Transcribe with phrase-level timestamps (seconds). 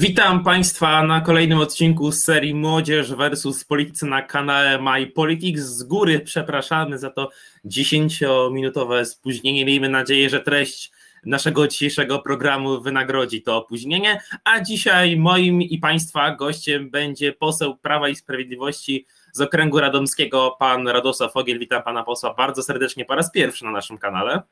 [0.00, 5.62] Witam Państwa na kolejnym odcinku z serii Młodzież versus Politycy na kanale My Politics.
[5.62, 7.30] Z góry przepraszamy za to
[7.64, 9.64] 10-minutowe spóźnienie.
[9.64, 10.92] Miejmy nadzieję, że treść
[11.26, 14.20] naszego dzisiejszego programu wynagrodzi to opóźnienie.
[14.44, 20.88] A dzisiaj moim i Państwa gościem będzie poseł Prawa i Sprawiedliwości z okręgu radomskiego, pan
[20.88, 21.58] Radosław Fogiel.
[21.58, 24.42] Witam pana posła bardzo serdecznie po raz pierwszy na naszym kanale.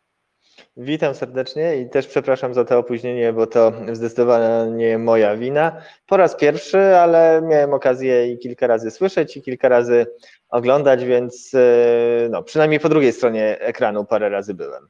[0.78, 5.72] Witam serdecznie i też przepraszam za to opóźnienie, bo to zdecydowanie moja wina.
[6.06, 10.06] Po raz pierwszy, ale miałem okazję i kilka razy słyszeć, i kilka razy
[10.48, 14.88] oglądać, więc e, no, przynajmniej po drugiej stronie ekranu parę razy byłem.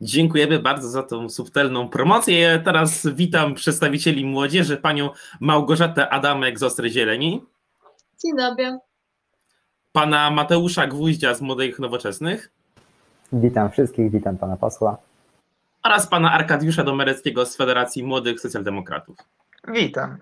[0.00, 2.62] Dziękujemy bardzo za tą subtelną promocję.
[2.64, 7.44] Teraz witam przedstawicieli młodzieży, panią Małgorzatę Adamek z Ostrej Zieleni.
[8.24, 8.78] Dzień dobry.
[9.92, 12.50] Pana Mateusza Gwóździa z Młodych Nowoczesnych.
[13.32, 15.13] Witam wszystkich, witam pana posła.
[15.84, 19.16] Oraz pana Arkadiusza Domereckiego z Federacji Młodych Socjaldemokratów.
[19.68, 20.18] Witam.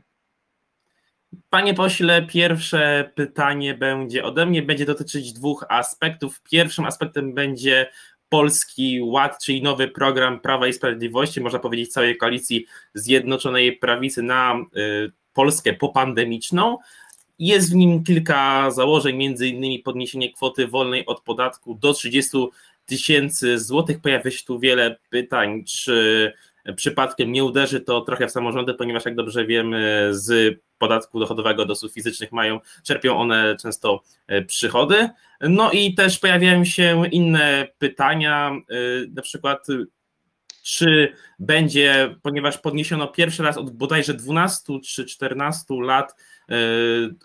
[1.50, 6.42] Panie pośle, pierwsze pytanie będzie ode mnie, będzie dotyczyć dwóch aspektów.
[6.50, 7.90] Pierwszym aspektem będzie
[8.28, 14.54] Polski Ład, czyli nowy program Prawa i Sprawiedliwości, można powiedzieć całej koalicji Zjednoczonej Prawicy na
[14.76, 16.78] y, Polskę popandemiczną.
[17.38, 22.38] Jest w nim kilka założeń, między innymi podniesienie kwoty wolnej od podatku do 30
[22.92, 24.00] tysięcy złotych.
[24.00, 26.32] Pojawia się tu wiele pytań, czy
[26.76, 31.72] przypadkiem nie uderzy to trochę w samorządy, ponieważ jak dobrze wiemy z podatku dochodowego do
[31.72, 35.08] osób fizycznych mają, czerpią one często e, przychody.
[35.40, 38.74] No i też pojawiają się inne pytania, e,
[39.14, 39.66] na przykład
[40.62, 46.16] czy będzie, ponieważ podniesiono pierwszy raz od bodajże 12 czy 14 lat
[46.48, 46.54] e,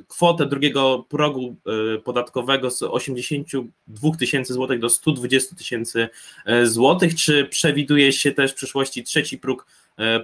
[0.07, 1.55] kwotę drugiego progu
[1.95, 6.09] e, podatkowego z 82 tysięcy złotych do 120 tysięcy
[6.45, 9.65] e, złotych, czy przewiduje się też w przyszłości trzeci próg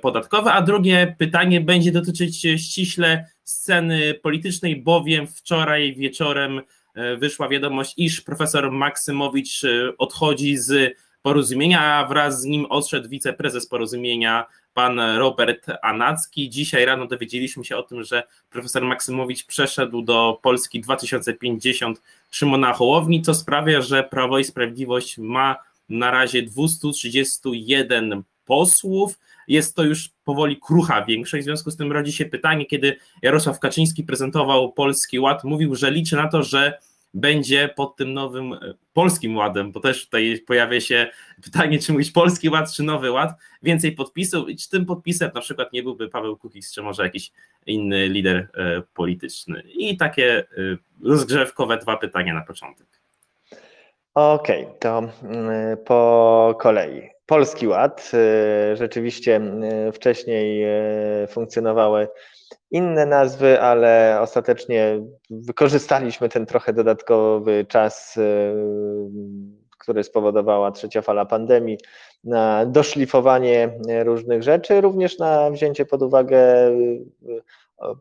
[0.01, 6.61] podatkowy, a drugie pytanie będzie dotyczyć ściśle sceny politycznej, bowiem wczoraj wieczorem
[7.17, 9.61] wyszła wiadomość, iż profesor Maksymowicz
[9.97, 16.49] odchodzi z porozumienia, a wraz z nim odszedł wiceprezes porozumienia, pan Robert Anacki.
[16.49, 22.01] Dzisiaj rano dowiedzieliśmy się o tym, że profesor Maksymowicz przeszedł do Polski 2050
[22.31, 25.55] Szymona Hołowni, co sprawia, że Prawo i Sprawiedliwość ma
[25.89, 29.19] na razie 231 posłów.
[29.47, 33.59] Jest to już powoli krucha większość, w związku z tym rodzi się pytanie, kiedy Jarosław
[33.59, 36.79] Kaczyński prezentował Polski Ład, mówił, że liczy na to, że
[37.13, 38.59] będzie pod tym nowym e,
[38.93, 41.09] polskim ładem, bo też tutaj pojawia się
[41.43, 43.31] pytanie, czy mówić polski ład, czy nowy ład,
[43.63, 47.31] więcej podpisów i czy tym podpisem na przykład nie byłby Paweł Kukiz, czy może jakiś
[47.65, 49.63] inny lider e, polityczny.
[49.75, 50.43] I takie e,
[51.03, 52.87] rozgrzewkowe dwa pytania na początek.
[54.13, 57.09] Okej, okay, to mm, po kolei.
[57.25, 58.11] Polski Ład.
[58.73, 59.41] Rzeczywiście
[59.93, 60.65] wcześniej
[61.27, 62.07] funkcjonowały
[62.71, 68.53] inne nazwy, ale ostatecznie wykorzystaliśmy ten trochę dodatkowy czas, y,
[69.79, 71.77] który spowodowała trzecia fala pandemii,
[72.23, 77.05] na doszlifowanie różnych rzeczy, również na wzięcie pod uwagę y,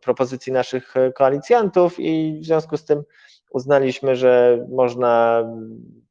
[0.01, 3.03] propozycji naszych koalicjantów i w związku z tym
[3.51, 5.43] uznaliśmy, że można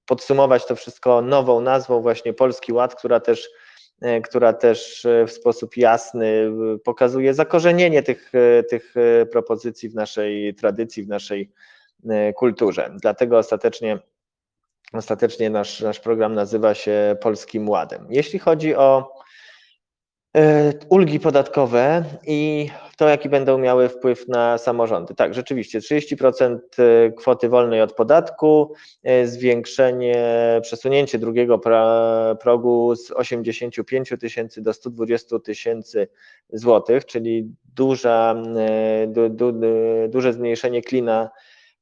[0.07, 3.51] podsumować to wszystko nową nazwą właśnie Polski Ład, która też
[4.25, 8.33] która też e, w sposób jasny e, pokazuje zakorzenienie tych,
[8.71, 8.95] tych
[9.33, 11.53] propozycji w naszej tradycji, w naszej
[12.37, 12.95] kulturze.
[13.03, 13.99] Dlatego ostatecznie,
[14.93, 18.07] ostatecznie nasz, nasz program nazywa się Polskim Ładem.
[18.11, 19.32] Jeśli chodzi o E,
[20.89, 25.15] ulgi podatkowe i to, jaki będą miały wpływ na samorządy.
[25.15, 30.17] Tak, rzeczywiście 30% e, kwoty wolnej od podatku, e, zwiększenie,
[30.63, 31.61] przesunięcie drugiego
[32.41, 36.09] progu z 85 tysięcy do 120 tysięcy
[36.53, 38.43] złotych, czyli duża,
[39.09, 39.53] du, du,
[40.09, 41.31] duże zmniejszenie klina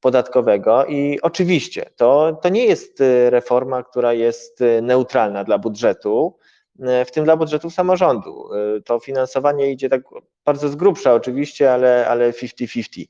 [0.01, 6.60] podatkowego i oczywiście to, to nie jest reforma, która jest neutralna dla budżetu, E,
[7.07, 8.49] w tym dla budżetu samorządu.
[8.55, 10.03] E, to finansowanie idzie tak
[10.45, 13.05] bardzo z grubsza oczywiście, ale, ale 50-50.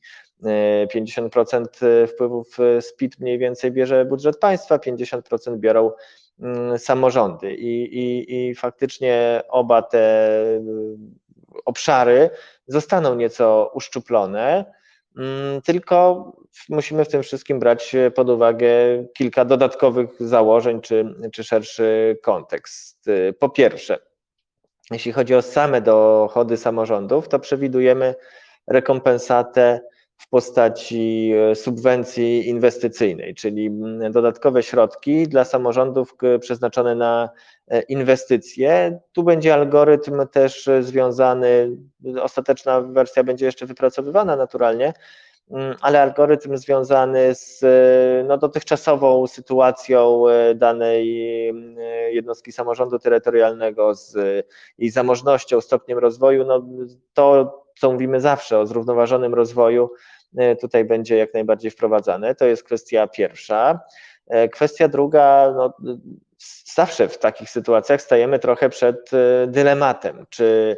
[0.94, 5.90] 50% e, wpływów z PIT mniej więcej bierze budżet państwa, 50% biorą
[6.40, 10.30] mm, samorządy i, i, i faktycznie oba te
[11.64, 12.30] obszary
[12.66, 14.64] zostaną nieco uszczuplone.
[15.20, 16.24] Mm, tylko
[16.68, 18.68] musimy w tym wszystkim brać pod uwagę
[19.16, 23.10] kilka dodatkowych założeń czy, czy szerszy kontekst.
[23.38, 23.98] Po pierwsze,
[24.90, 28.14] jeśli chodzi o same dochody samorządów, to przewidujemy
[28.66, 29.80] rekompensatę
[30.20, 37.30] w postaci subwencji inwestycyjnej, czyli mm, dodatkowe środki dla samorządów przeznaczone na
[37.88, 39.00] inwestycje.
[39.12, 41.76] Tu będzie algorytm też związany,
[42.22, 44.92] ostateczna wersja będzie jeszcze wypracowywana naturalnie,
[45.80, 47.64] ale algorytm związany z
[48.28, 51.52] no, dotychczasową sytuacją e, danej e,
[52.12, 54.16] jednostki samorządu terytorialnego, z
[54.78, 56.66] jej zamożnością, stopniem rozwoju, no,
[57.14, 59.90] to co mówimy zawsze o zrównoważonym rozwoju,
[60.60, 62.34] tutaj będzie jak najbardziej wprowadzane.
[62.34, 63.80] To jest kwestia pierwsza.
[64.52, 65.74] Kwestia druga, no,
[66.74, 69.10] zawsze w takich sytuacjach stajemy trochę przed
[69.46, 70.76] dylematem, czy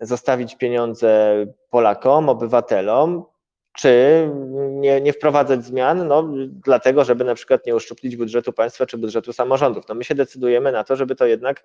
[0.00, 1.34] zostawić pieniądze
[1.70, 3.24] Polakom, obywatelom,
[3.72, 4.28] czy
[4.70, 6.28] nie, nie wprowadzać zmian, no,
[6.64, 9.88] dlatego, żeby na przykład nie uszczuplić budżetu państwa czy budżetu samorządów.
[9.88, 11.64] No, my się decydujemy na to, żeby to jednak,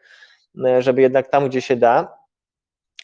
[0.79, 2.17] żeby jednak tam, gdzie się da,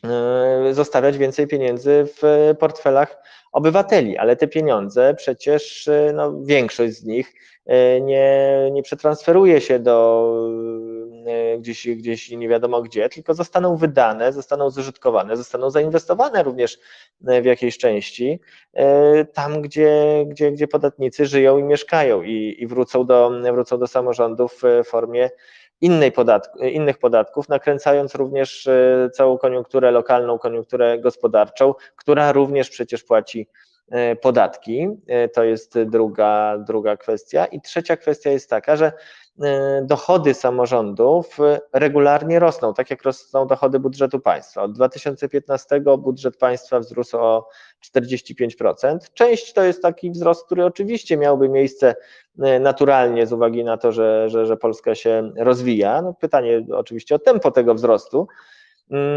[0.04, 3.18] e, zostawiać więcej pieniędzy w portfelach
[3.52, 7.34] obywateli, ale te pieniądze przecież, e, no, większość z nich
[7.66, 10.50] e, nie, nie przetransferuje się do
[11.58, 16.80] gdzieś, gdzieś nie wiadomo gdzie, tylko zostaną wydane, zostaną zużytkowane, zostaną zainwestowane również
[17.22, 18.40] w jakiejś części
[19.34, 24.62] tam, gdzie, gdzie, gdzie podatnicy żyją i mieszkają i, i wrócą, do, wrócą do samorządów
[24.64, 25.30] w formie
[25.82, 28.70] innej podatku, innych podatków, nakręcając również
[29.14, 33.48] całą koniunkturę lokalną, koniunkturę gospodarczą, która również przecież płaci
[33.94, 34.88] E, podatki.
[35.08, 37.46] E, to jest druga, druga kwestia.
[37.46, 38.94] I trzecia kwestia jest taka, że e,
[39.82, 41.38] dochody samorządów
[41.74, 44.62] regularnie rosną, tak jak rosną dochody budżetu państwa.
[44.62, 47.50] Od 2015 budżet państwa wzrósł o
[47.96, 48.98] 45%.
[49.14, 51.96] Część to jest taki wzrost, który oczywiście miałby miejsce
[52.60, 56.02] naturalnie z uwagi na to, że, że, że Polska się rozwija.
[56.02, 58.28] No pytanie oczywiście o tempo tego wzrostu,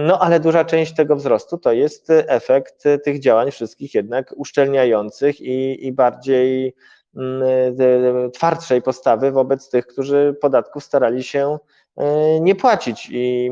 [0.06, 5.86] no ale duża część tego wzrostu to jest efekt tych działań wszystkich jednak uszczelniających i,
[5.86, 6.74] i bardziej
[8.32, 11.58] twardszej postawy wobec tych, którzy podatków starali się
[11.96, 13.50] e, nie płacić i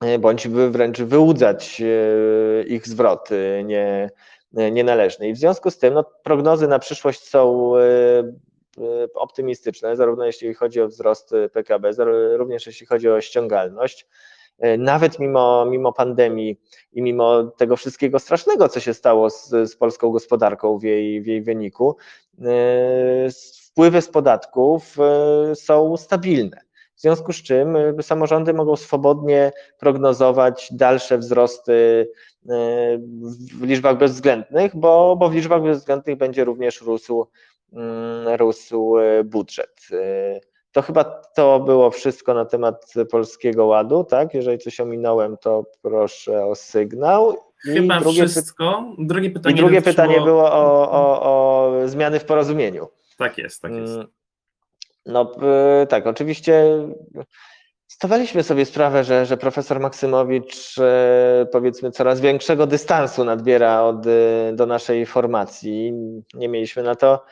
[0.00, 3.28] e, bądź wręcz wyłudzać e, ich zwrot
[3.64, 4.10] nie,
[4.52, 5.28] nienależny.
[5.28, 7.72] I w związku z tym no, prognozy na przyszłość są
[9.14, 11.90] optymistyczne, zarówno jeśli chodzi o wzrost PKB,
[12.36, 14.06] również jeśli chodzi o ściągalność.
[14.62, 16.60] E, nawet mimo, mimo pandemii
[16.92, 21.26] i mimo tego wszystkiego strasznego, co się stało z, z polską gospodarką w jej, w
[21.26, 21.96] jej wyniku,
[22.40, 22.44] e,
[23.66, 26.60] wpływy z podatków e, są stabilne.
[26.96, 32.08] W związku z czym samorządy mogą swobodnie prognozować dalsze wzrosty
[33.54, 37.26] w liczbach bezwzględnych, bo, bo w liczbach bezwzględnych będzie również rósł,
[37.72, 39.88] mm, rósł budżet.
[40.72, 44.34] To chyba to było wszystko na temat Polskiego Ładu, tak?
[44.34, 47.36] Jeżeli coś ominąłem, to proszę o sygnał.
[47.64, 48.94] I chyba drugie wszystko.
[48.98, 52.88] Drugie pytanie, I drugie pytanie było o, o, o zmiany w porozumieniu.
[53.18, 53.94] Tak jest, tak jest.
[53.94, 54.06] Mm,
[55.06, 55.34] no
[55.88, 56.64] tak, oczywiście
[58.02, 64.52] Stawaliśmy sobie sprawę, że, że profesor Maksymowicz e, powiedzmy coraz większego dystansu nadbiera od, e,
[64.52, 65.92] do naszej formacji.
[66.34, 67.24] Nie mieliśmy na to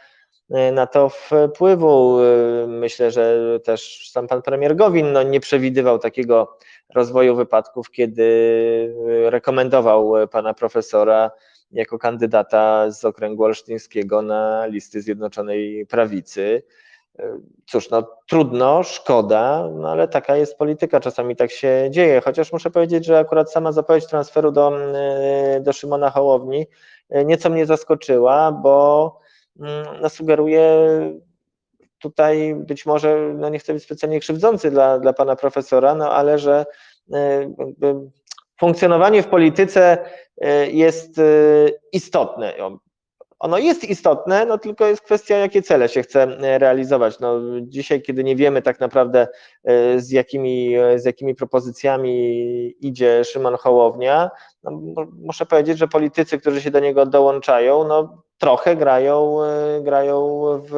[0.73, 2.21] na to wpływu.
[2.21, 6.59] E, myślę, że też sam pan premier Gowin no, nie przewidywał takiego
[6.95, 11.31] rozwoju wypadków, kiedy rekomendował pana profesora
[11.73, 16.63] jako kandydata z okręgu olsztyńskiego na listy Zjednoczonej Prawicy.
[17.19, 22.53] E, cóż, no trudno, szkoda, no ale taka jest polityka, czasami tak się dzieje, chociaż
[22.53, 24.73] muszę powiedzieć, że akurat sama zapowiedź transferu do,
[25.61, 26.67] do Szymona Hołowni
[27.25, 29.21] nieco mnie zaskoczyła, bo
[30.01, 30.63] no, sugeruje
[31.99, 36.39] tutaj być może, no nie chcę być specjalnie krzywdzący dla, dla pana profesora, no ale
[36.39, 36.67] że
[37.13, 37.55] e,
[38.61, 39.99] funkcjonowanie w polityce
[40.41, 41.23] e, jest e,
[41.93, 42.55] istotne.
[43.41, 46.27] Ono jest istotne, no tylko jest kwestia, jakie cele się chce
[46.59, 47.21] realizować.
[47.21, 49.29] No, dzisiaj, kiedy nie wiemy tak naprawdę,
[49.97, 54.31] z jakimi, z jakimi propozycjami idzie Szymon Hołownia,
[54.63, 54.71] no,
[55.23, 60.77] muszę powiedzieć, że politycy, którzy się do niego dołączają, no, trochę grają, e, grają w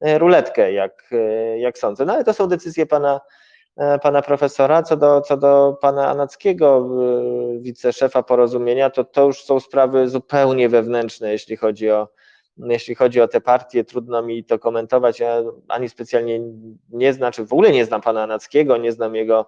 [0.00, 2.04] e, ruletkę, jak, e, jak sądzę.
[2.04, 3.20] No ale to są decyzje pana,
[4.02, 4.82] pana profesora.
[4.82, 6.90] Co do, co do pana Anackiego,
[7.60, 12.08] wiceszefa porozumienia, to to już są sprawy zupełnie wewnętrzne, jeśli chodzi o,
[12.58, 15.20] jeśli chodzi o te partie, trudno mi to komentować.
[15.20, 16.40] Ja ani specjalnie
[16.90, 19.46] nie znam, czy w ogóle nie znam pana Anackiego, nie znam jego,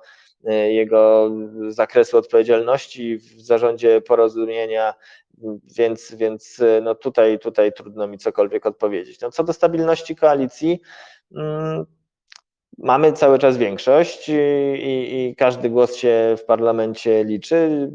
[0.68, 1.30] jego
[1.68, 4.94] zakresu odpowiedzialności w zarządzie porozumienia,
[5.78, 9.20] więc, więc no tutaj, tutaj trudno mi cokolwiek odpowiedzieć.
[9.20, 10.80] No co do stabilności koalicji,
[11.36, 11.86] mm,
[12.78, 14.32] mamy cały czas większość i,
[15.10, 17.90] i, każdy głos się w parlamencie liczy.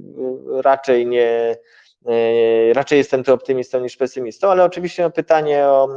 [0.47, 1.55] Raczej nie,
[2.73, 5.89] raczej jestem tu optymistą niż pesymistą, ale oczywiście pytanie, o,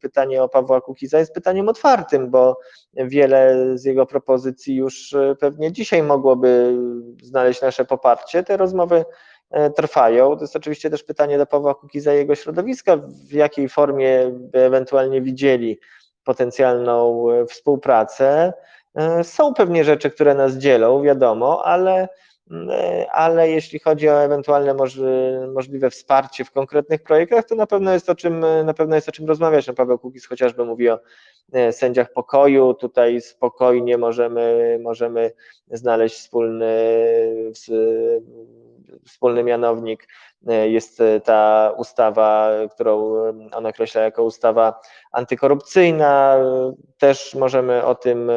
[0.00, 2.58] pytanie o Pawła Kukiza jest pytaniem otwartym, bo
[2.94, 6.78] wiele z jego propozycji już pewnie dzisiaj mogłoby
[7.22, 8.42] znaleźć nasze poparcie.
[8.42, 9.04] Te rozmowy
[9.76, 10.36] trwają.
[10.36, 12.96] To jest oczywiście też pytanie do Pawła Kukiza i jego środowiska,
[13.28, 15.80] w jakiej formie by ewentualnie widzieli
[16.24, 18.52] potencjalną współpracę.
[19.22, 22.08] Są pewnie rzeczy, które nas dzielą, wiadomo, ale
[23.12, 24.74] ale jeśli chodzi o ewentualne
[25.54, 29.12] możliwe wsparcie w konkretnych projektach, to na pewno jest o czym, na pewno jest o
[29.12, 29.66] czym rozmawiać.
[29.66, 30.98] No, Paweł Kukiz chociażby mówi o
[31.52, 35.32] e, sędziach pokoju, tutaj spokojnie możemy, możemy
[35.70, 36.74] znaleźć wspólny,
[39.04, 40.08] wspólny mianownik
[40.46, 43.14] E, jest e, ta ustawa, którą
[43.52, 44.80] on określa jako ustawa
[45.12, 46.36] antykorupcyjna.
[46.98, 48.34] Też możemy o tym e,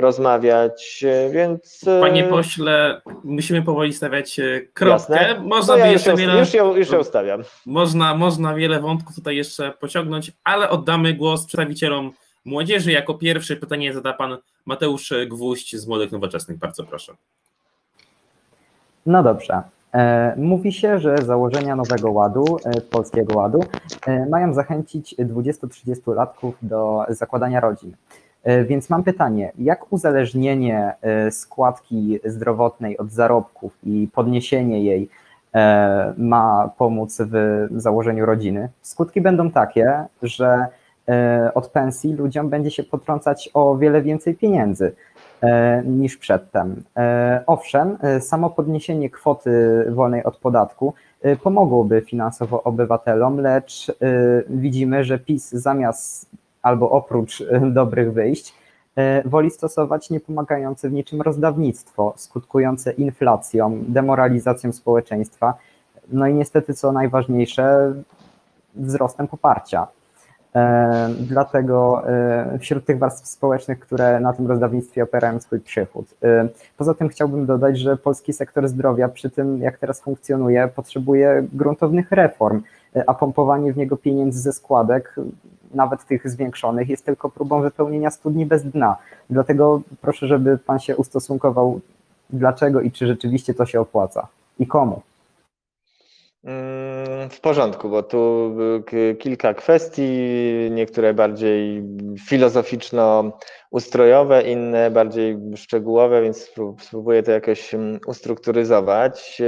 [0.00, 1.84] rozmawiać, więc.
[2.00, 4.40] Panie pośle, musimy powoli stawiać
[4.72, 5.14] kropkę.
[5.14, 5.40] Jasne.
[5.40, 6.38] Można no ja jeszcze już, wiele.
[6.38, 7.42] Już ją, już ją ustawiam.
[7.66, 12.12] Można, można wiele wątków tutaj jeszcze pociągnąć, ale oddamy głos przedstawicielom
[12.44, 12.92] młodzieży.
[12.92, 16.58] Jako pierwszy pytanie zada pan Mateusz Gwóźdź z Młodych Nowoczesnych.
[16.58, 17.14] Bardzo proszę.
[19.06, 19.62] No dobrze.
[19.94, 23.64] E, mówi się, że założenia Nowego Ładu, e, Polskiego Ładu,
[24.06, 27.92] e, mają zachęcić 20-30-latków do zakładania rodzin.
[28.66, 30.94] Więc mam pytanie, jak uzależnienie
[31.30, 35.08] składki zdrowotnej od zarobków i podniesienie jej
[36.16, 38.68] ma pomóc w założeniu rodziny?
[38.80, 40.66] Skutki będą takie, że
[41.54, 44.92] od pensji ludziom będzie się potrącać o wiele więcej pieniędzy.
[45.42, 46.82] E, niż przedtem.
[46.96, 50.94] E, owszem, e, samo podniesienie kwoty wolnej od podatku
[51.42, 53.92] pomogłoby finansowo obywatelom, lecz
[54.48, 56.30] widzimy, że PiS zamiast
[56.62, 58.54] albo oprócz dobrych wyjść
[59.24, 65.54] woli stosować niepomagające w niczym rozdawnictwo, skutkujące inflacją, demoralizacją społeczeństwa,
[66.08, 67.94] no i niestety, co najważniejsze,
[68.74, 69.86] wzrostem poparcia.
[70.56, 76.06] E, dlatego e, wśród tych warstw społecznych, które na tym rozdawnictwie operają swój przychód.
[76.22, 81.46] E, poza tym chciałbym dodać, że polski sektor zdrowia przy tym, jak teraz funkcjonuje, potrzebuje
[81.52, 82.62] gruntownych reform,
[83.06, 85.16] a pompowanie w niego pieniędzy ze składek,
[85.74, 88.96] nawet tych zwiększonych, jest tylko próbą wypełnienia studni bez dna.
[89.30, 91.80] Dlatego proszę, żeby pan się ustosunkował,
[92.30, 94.26] dlaczego i czy rzeczywiście to się opłaca
[94.58, 95.02] i komu.
[96.44, 98.54] Mm, w porządku, bo tu
[99.18, 100.10] kilka kwestii,
[100.70, 101.82] niektóre bardziej
[102.28, 109.42] filozoficzno-ustrojowe, inne bardziej szczegółowe, więc spróbuję to jakoś mm, ustrukturyzować.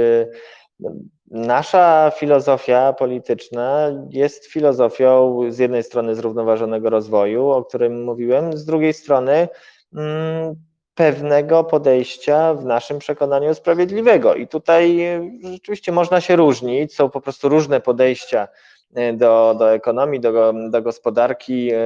[1.31, 8.93] Nasza filozofia polityczna jest filozofią z jednej strony zrównoważonego rozwoju, o którym mówiłem, z drugiej
[8.93, 9.47] strony
[9.95, 10.55] mm,
[10.95, 14.35] pewnego podejścia w naszym przekonaniu sprawiedliwego.
[14.35, 18.47] I tutaj e, rzeczywiście można się różnić, są po prostu różne podejścia
[18.95, 21.77] e, do, do ekonomii, do, do gospodarki, e,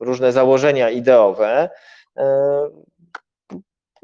[0.00, 1.70] różne założenia ideowe.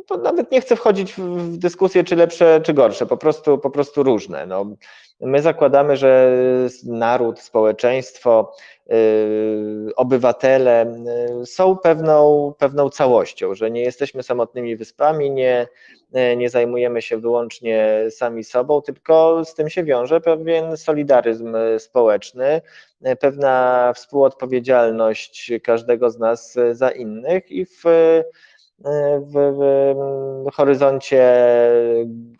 [0.07, 4.03] To nawet nie chcę wchodzić w dyskusję, czy lepsze, czy gorsze, po prostu, po prostu
[4.03, 4.47] różne.
[4.47, 4.67] No,
[5.20, 6.32] my zakładamy, że
[6.85, 8.52] naród, społeczeństwo,
[8.92, 10.94] Y, obywatele
[11.42, 15.66] y, są pewną, pewną całością, że nie jesteśmy samotnymi wyspami, nie,
[16.32, 22.61] y, nie zajmujemy się wyłącznie sami sobą, tylko z tym się wiąże pewien solidaryzm społeczny,
[23.20, 27.82] pewna współodpowiedzialność każdego z nas za innych i w
[28.78, 31.37] w, w, horyzoncie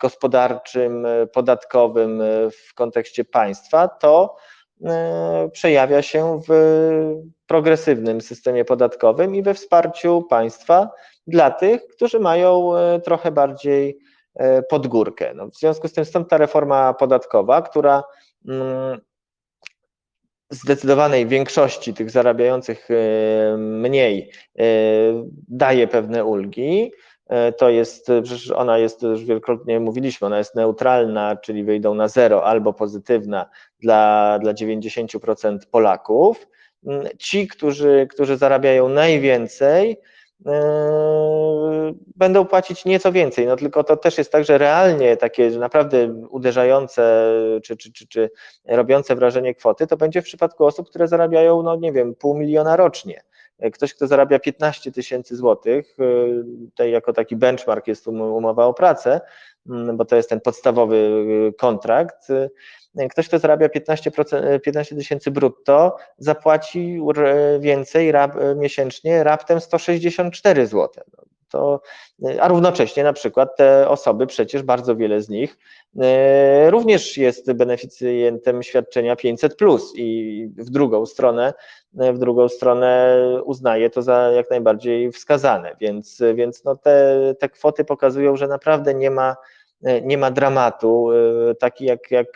[0.01, 4.35] gospodarczym, podatkowym w kontekście państwa, to
[4.85, 6.51] E, przejawia się w
[7.47, 10.89] progresywnym systemie podatkowym i we wsparciu państwa
[11.27, 13.99] dla tych, którzy mają e, trochę bardziej
[14.35, 15.33] e, podgórkę.
[15.35, 18.03] No, w związku z tym stąd ta reforma podatkowa, która
[18.47, 18.99] mm,
[20.49, 22.87] zdecydowanej większości tych zarabiających
[23.57, 24.31] mniej
[25.47, 26.91] daje pewne ulgi,
[27.29, 32.07] E, to jest, przecież ona jest, już wielokrotnie mówiliśmy, ona jest neutralna, czyli wyjdą na
[32.07, 33.49] zero albo pozytywna
[33.79, 36.47] dla, dla 90% Polaków.
[36.85, 39.97] Mm, ci, którzy, którzy zarabiają najwięcej,
[42.15, 47.31] będą płacić nieco więcej, no tylko to też jest tak, że realnie takie naprawdę uderzające
[47.63, 48.29] czy, czy, czy, czy
[48.65, 52.75] robiące wrażenie kwoty, to będzie w przypadku osób, które zarabiają, no nie wiem, pół miliona
[52.75, 53.21] rocznie.
[53.73, 59.21] Ktoś, kto zarabia 15 tysięcy złotych, y, tutaj jako taki benchmark jest umowa o pracę,
[59.93, 62.29] bo to jest ten podstawowy y, kontrakt.
[62.29, 62.49] Y,
[63.09, 63.69] ktoś, kto zarabia
[64.63, 66.99] 15 tysięcy brutto, zapłaci
[67.59, 68.13] więcej
[68.55, 70.89] miesięcznie raptem 164 zł.
[71.17, 71.81] No, To,
[72.39, 75.57] a równocześnie na przykład te osoby, przecież bardzo wiele z nich
[76.69, 79.57] również jest beneficjentem świadczenia 500
[79.95, 81.53] i w drugą stronę,
[81.93, 87.85] w drugą stronę uznaje to za jak najbardziej wskazane, więc, więc no te, te kwoty
[87.85, 89.35] pokazują, że naprawdę nie ma
[89.81, 91.09] nie ma dramatu,
[91.59, 92.27] taki jak, jak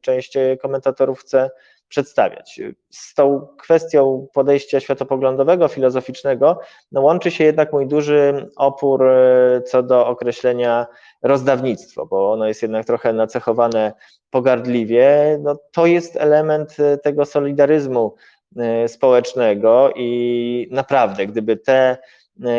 [0.00, 1.50] część komentatorów chce
[1.92, 2.60] przedstawiać.
[2.90, 6.60] Z tą kwestią podejścia światopoglądowego, filozoficznego
[6.92, 10.86] no łączy się jednak mój duży opór e, co do określenia
[11.22, 13.92] rozdawnictwo, bo ono jest jednak trochę nacechowane
[14.30, 15.38] pogardliwie.
[15.42, 18.14] No, to jest element e, tego solidaryzmu
[18.56, 21.98] e, społecznego i naprawdę, gdyby te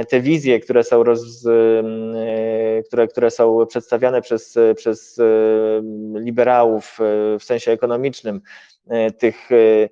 [0.10, 1.48] te wizje, które są, roz,
[2.88, 5.20] które, które są przedstawiane przez, przez
[6.16, 6.98] liberałów
[7.40, 8.42] w sensie ekonomicznym,
[8.90, 9.90] E, tych, e,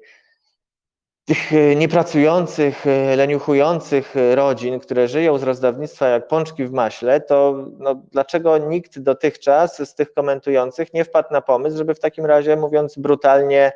[1.26, 2.86] tych e, niepracujących,
[3.18, 9.90] leniuchujących rodzin, które żyją z rozdawnictwa jak pączki w maśle, to no, dlaczego nikt dotychczas
[9.90, 13.72] z tych komentujących nie wpadł na pomysł, żeby w takim razie, mówiąc brutalnie,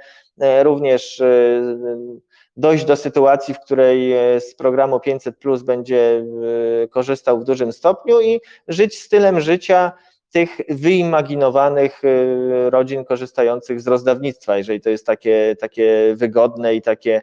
[0.63, 1.23] również
[2.57, 6.25] dojść do sytuacji, w której z programu 500 Plus będzie
[6.89, 9.91] korzystał w dużym stopniu i żyć stylem życia,
[10.35, 17.21] tych wyimaginowanych y, rodzin korzystających z rozdawnictwa, jeżeli to jest takie, takie wygodne i takie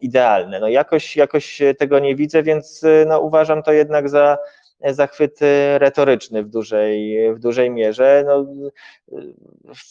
[0.00, 0.60] idealne.
[0.60, 4.38] No jakoś, jakoś tego nie widzę, więc no uważam to jednak za
[4.80, 5.38] zachwyt
[5.78, 8.24] retoryczny w dużej, w dużej mierze.
[8.26, 8.46] No,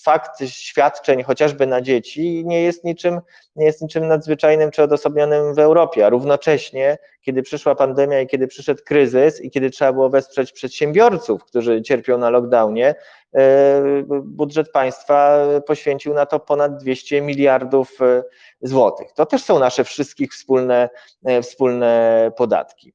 [0.04, 3.20] fakt świadczeń chociażby na dzieci nie jest niczym,
[3.56, 8.48] nie jest niczym nadzwyczajnym czy odosobnionym w Europie, a równocześnie, kiedy przyszła pandemia i kiedy
[8.48, 12.96] przyszedł kryzys i kiedy trzeba było wesprzeć przedsiębiorców, którzy cierpią na lockdownie,
[13.36, 18.24] e, budżet państwa poświęcił na to ponad 200 miliardów e,
[18.62, 19.14] złotych.
[19.14, 20.90] To też są nasze wszystkich wspólne,
[21.26, 22.94] e, wspólne podatki.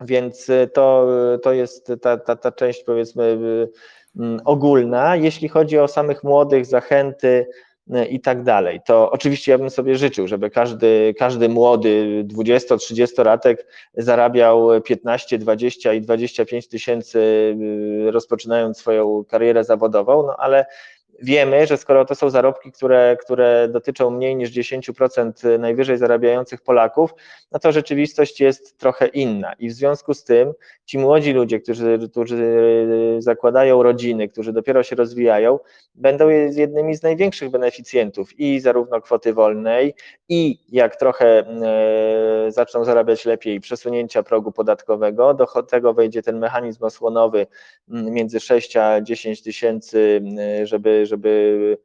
[0.00, 1.08] Więc y, to,
[1.42, 3.68] to jest ta, ta, ta część powiedzmy y,
[4.20, 5.16] mm, ogólna.
[5.16, 7.46] Jeśli chodzi o samych młodych, zachęty
[7.94, 13.56] y, i tak dalej, to oczywiście ja bym sobie życzył, żeby każdy, każdy młody 20-30-latek
[13.94, 17.20] zarabiał 15, 20 i 25 tysięcy
[18.10, 20.66] rozpoczynając swoją karierę zawodową, no ale
[21.20, 27.14] wiemy, że skoro to są zarobki, które, które dotyczą mniej niż 10% najwyżej zarabiających Polaków,
[27.52, 29.52] no to rzeczywistość jest trochę inna.
[29.52, 30.52] I w związku z tym
[30.84, 32.86] ci młodzi ludzie, którzy, którzy
[33.18, 35.58] zakładają rodziny, którzy dopiero się rozwijają,
[35.94, 39.94] będą jednymi z największych beneficjentów i zarówno kwoty wolnej,
[40.28, 46.84] i jak trochę e, zaczną zarabiać lepiej przesunięcia progu podatkowego, do tego wejdzie ten mechanizm
[46.84, 47.46] osłonowy
[47.88, 50.22] między 6 a 10 tysięcy,
[50.64, 51.78] żeby żeby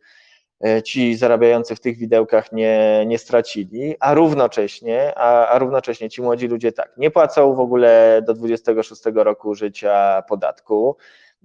[0.65, 6.21] e, ci zarabiający w tych widełkach nie, nie stracili, a równocześnie, a, a równocześnie ci
[6.21, 10.97] młodzi ludzie tak, nie płacą w ogóle do 26 roku życia podatku.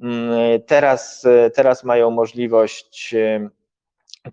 [0.02, 0.32] Mm,
[0.66, 3.14] teraz, teraz mają możliwość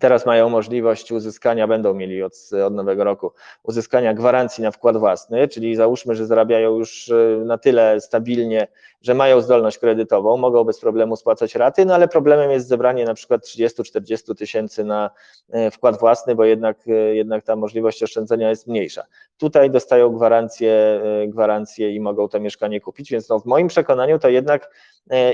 [0.00, 2.32] Teraz mają możliwość uzyskania, będą mieli od,
[2.66, 7.58] od nowego roku, uzyskania gwarancji na wkład własny, czyli załóżmy, że zarabiają już e, na
[7.58, 8.68] tyle stabilnie,
[9.02, 13.14] że mają zdolność kredytową, mogą bez problemu spłacać raty, no ale problemem jest zebranie na
[13.14, 15.10] przykład 30-40 tysięcy na
[15.50, 19.04] e, wkład własny, bo jednak, e, jednak ta możliwość oszczędzenia jest mniejsza.
[19.38, 24.28] Tutaj dostają gwarancję, gwarancję i mogą to mieszkanie kupić, więc no w moim przekonaniu to
[24.28, 24.70] jednak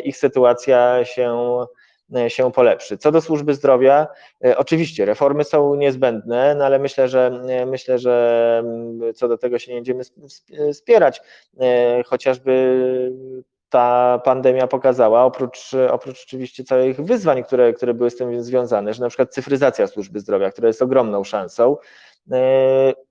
[0.05, 1.37] ich sytuacja się
[2.29, 2.99] się polepszy.
[2.99, 4.07] Co do służby zdrowia,
[4.45, 8.65] e, oczywiście reformy są niezbędne, no ale myślę, że myślę, że
[9.15, 10.05] co do tego się nie będziemy
[10.73, 11.21] spierać,
[11.61, 13.13] e, chociażby
[13.69, 19.01] ta pandemia pokazała, oprócz, oprócz oczywiście całych wyzwań, które, które były z tym związane, że
[19.01, 21.77] na przykład cyfryzacja służby zdrowia, która jest ogromną szansą,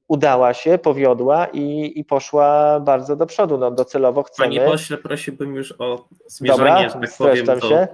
[0.07, 3.57] udała się, powiodła i, i poszła bardzo do przodu.
[3.57, 4.47] No, docelowo chcemy.
[4.47, 7.87] Panie pośle, prosiłbym już o zmierzenie, Dobra, że tak powiem, do, się.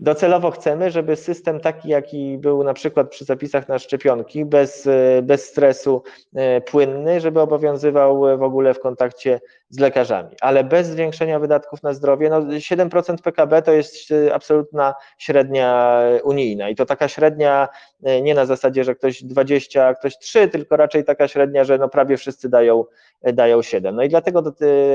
[0.00, 4.88] Docelowo chcemy, żeby system taki, jaki był na przykład przy zapisach na szczepionki, bez,
[5.22, 6.02] bez stresu,
[6.34, 11.92] e, płynny, żeby obowiązywał w ogóle w kontakcie z lekarzami, ale bez zwiększenia wydatków na
[11.92, 12.30] zdrowie.
[12.30, 17.68] No 7% PKB to jest e, absolutna średnia unijna i to taka średnia
[18.02, 21.78] e, nie na zasadzie, że ktoś 20, a ktoś 3, tylko raczej taka średnia, że
[21.78, 22.84] no prawie wszyscy dają,
[23.22, 23.96] dają 7.
[23.96, 24.52] No i dlatego do,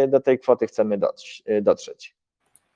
[0.08, 1.00] do tej kwoty chcemy
[1.62, 2.23] dotrzeć.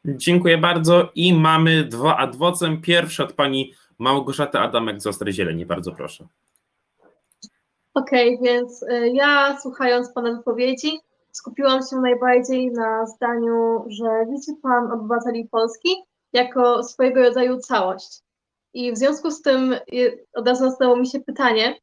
[0.06, 2.82] Dziękuję bardzo i mamy dwa adwocem.
[2.82, 5.66] Pierwszy od pani Małgorzaty Adamek z Ostrej Zieleni.
[5.66, 6.28] Bardzo proszę.
[7.94, 11.00] Okej, okay, więc y, ja słuchając Pana wypowiedzi
[11.38, 15.96] skupiłam się najbardziej na zdaniu, że widzi Pan obywateli Polski
[16.34, 18.22] jako swojego rodzaju całość.
[18.74, 19.76] I w związku z tym
[20.34, 21.80] od razu nastało mi się pytanie,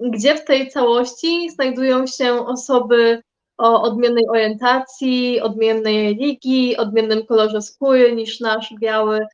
[0.00, 3.22] gdzie w tej całości znajdują się osoby
[3.58, 9.26] o odmiennej orientacji, odmiennej religii, odmiennym kolorze skóry niż nasz biały,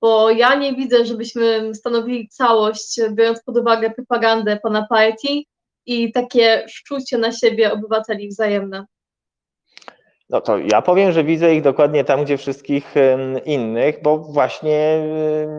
[0.00, 5.46] bo ja nie widzę, żebyśmy stanowili całość, biorąc pod uwagę propagandę pana partii
[5.86, 8.86] i takie szczucie na siebie obywateli wzajemne.
[10.32, 12.94] No to ja powiem, że widzę ich dokładnie tam, gdzie wszystkich
[13.44, 15.06] innych, bo właśnie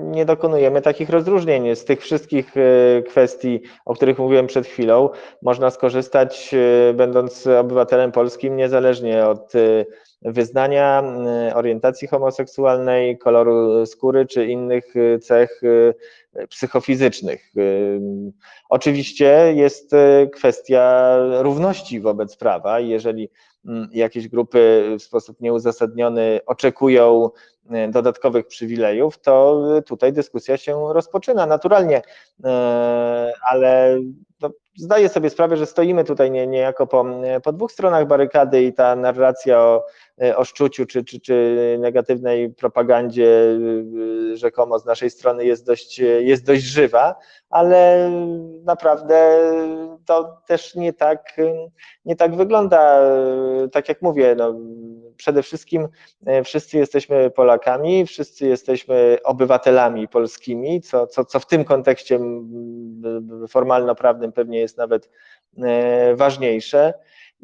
[0.03, 1.75] nie dokonujemy takich rozróżnień.
[1.75, 5.09] Z tych wszystkich e, kwestii, o których mówiłem przed chwilą,
[5.41, 9.85] można skorzystać, e, będąc obywatelem polskim, niezależnie od e,
[10.21, 11.03] wyznania,
[11.55, 15.61] orientacji homoseksualnej, koloru skóry czy innych cech
[16.49, 17.51] psychofizycznych.
[18.69, 19.91] Oczywiście jest
[20.33, 22.79] kwestia równości wobec prawa.
[22.79, 23.29] Jeżeli
[23.91, 27.29] jakieś grupy w sposób nieuzasadniony oczekują
[27.89, 32.01] dodatkowych przywilejów, to tutaj dyskusja się rozpoczyna naturalnie,
[32.43, 33.99] e, ale
[34.41, 37.05] no, zdaję sobie sprawę, że stoimy tutaj nie, niejako po,
[37.43, 39.85] po dwóch stronach barykady i ta narracja o,
[40.35, 43.59] o szczuciu czy, czy, czy negatywnej propagandzie
[44.33, 47.15] rzekomo z naszej strony jest dość, jest dość żywa,
[47.49, 48.11] ale
[48.63, 49.39] naprawdę
[50.05, 51.37] to też nie tak,
[52.05, 52.99] nie tak wygląda.
[53.71, 54.53] Tak jak mówię, no,
[55.17, 55.87] przede wszystkim
[56.25, 62.19] e, wszyscy jesteśmy Polakami, wszyscy jesteśmy obywatelami polskimi, co, co, co w tym kontekście
[63.49, 65.09] formalno-prawnym pewnie jest nawet
[65.57, 66.93] e, ważniejsze.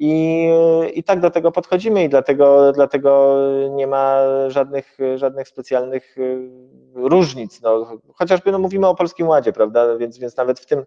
[0.02, 0.50] I,
[0.94, 3.38] I tak do tego podchodzimy i dlatego, dlatego
[3.70, 6.50] nie ma żadnych, żadnych specjalnych y,
[6.96, 7.62] różnic.
[7.62, 9.98] No, chociażby no, mówimy o Polskim Ładzie, prawda?
[9.98, 10.86] Więc, więc nawet w tym,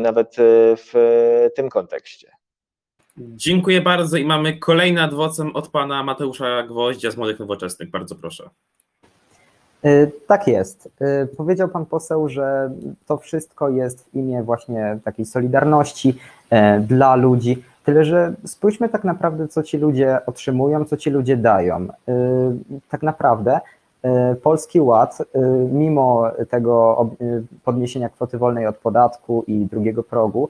[0.00, 0.36] nawet
[0.76, 0.92] w
[1.54, 2.30] tym kontekście.
[3.18, 7.90] Dziękuję bardzo i mamy kolejny adwocem od pana Mateusza Gwoździa z Młodych Nowoczesnych.
[7.90, 8.50] Bardzo proszę.
[10.26, 10.88] Tak jest.
[11.36, 12.70] Powiedział pan poseł, że
[13.06, 16.18] to wszystko jest w imię właśnie takiej solidarności
[16.80, 17.62] dla ludzi.
[17.84, 21.86] Tyle, że spójrzmy tak naprawdę, co ci ludzie otrzymują, co ci ludzie dają.
[22.88, 23.60] Tak naprawdę
[24.42, 25.18] Polski Ład,
[25.72, 27.06] mimo tego
[27.64, 30.48] podniesienia kwoty wolnej od podatku i drugiego progu,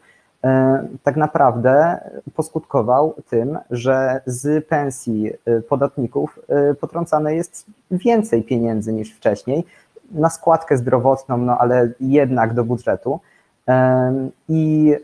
[1.02, 2.00] tak naprawdę
[2.34, 5.32] poskutkował tym, że z pensji
[5.68, 6.38] podatników
[6.80, 9.64] potrącane jest więcej pieniędzy niż wcześniej
[10.10, 13.20] na składkę zdrowotną, no ale jednak do budżetu.
[14.48, 14.94] I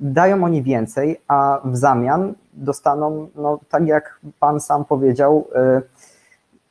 [0.00, 5.82] dają oni więcej, a w zamian dostaną, no, tak jak Pan sam powiedział, e,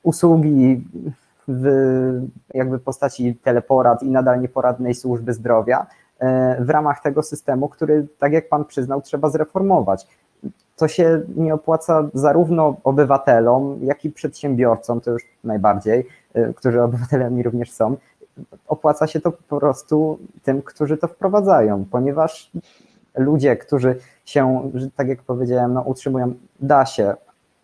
[0.04, 0.88] usługi
[1.48, 1.66] w
[2.54, 5.80] jakby postaci teleporad i nadal nieporadnej służby zdrowia.
[5.80, 5.86] e,
[6.60, 10.08] w ramach tego systemu, który, tak jak Pan przyznał, trzeba zreformować.
[10.76, 17.44] To się nie opłaca zarówno obywatelom, jak i przedsiębiorcom, to już najbardziej, e, którzy obywatelami
[17.44, 17.98] również są,
[18.68, 22.52] opłaca się to po prostu tym, którzy to wprowadzają, ponieważ
[23.16, 27.14] ludzie, którzy się, tak jak powiedziałem, no, utrzymują, da się,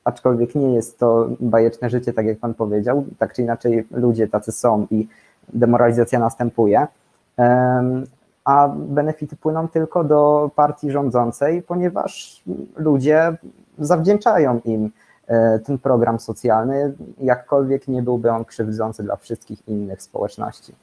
[0.03, 4.51] aczkolwiek nie jest to bajeczne życie, tak jak pan powiedział, tak czy inaczej ludzie tacy
[4.51, 5.07] są i
[5.53, 6.87] demoralizacja następuje,
[8.49, 12.43] a benefity płyną tylko do partii rządzącej, ponieważ
[12.75, 13.37] ludzie
[13.77, 14.91] zawdzięczają im
[15.29, 20.75] E, ten program socjalny, jakkolwiek nie byłby on krzywdzący dla wszystkich innych społeczności.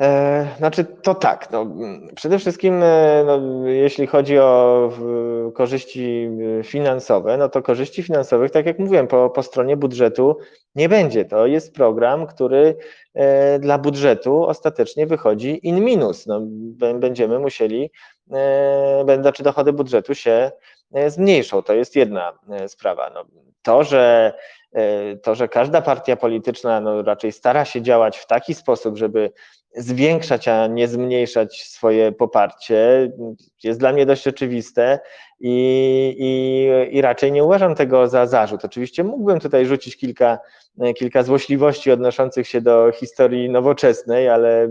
[0.00, 1.66] E, znaczy to tak, no,
[2.16, 4.90] przede wszystkim e, no, jeśli chodzi o
[5.54, 6.28] korzyści
[6.64, 10.36] finansowe, no to korzyści finansowych, tak jak mówiłem, po, po stronie budżetu
[10.74, 11.24] nie będzie.
[11.24, 12.76] To jest program, który
[13.60, 16.26] dla budżetu ostatecznie wychodzi in minus.
[16.26, 16.40] No,
[16.94, 17.90] będziemy musieli,
[19.20, 20.50] znaczy dochody budżetu się
[20.94, 21.62] E, zmniejszą.
[21.62, 23.10] To jest jedna e, sprawa.
[23.10, 23.24] No,
[23.62, 24.34] to, że,
[24.72, 29.32] e, to, że każda partia polityczna no, raczej stara się działać w taki sposób, żeby
[29.76, 33.12] zwiększać, a nie zmniejszać swoje poparcie,
[33.64, 35.00] jest dla mnie dość oczywiste
[35.40, 38.64] i, i, i raczej nie uważam tego za zarzut.
[38.64, 40.38] Oczywiście mógłbym tutaj rzucić kilka,
[40.96, 44.68] kilka złośliwości odnoszących się do historii nowoczesnej, ale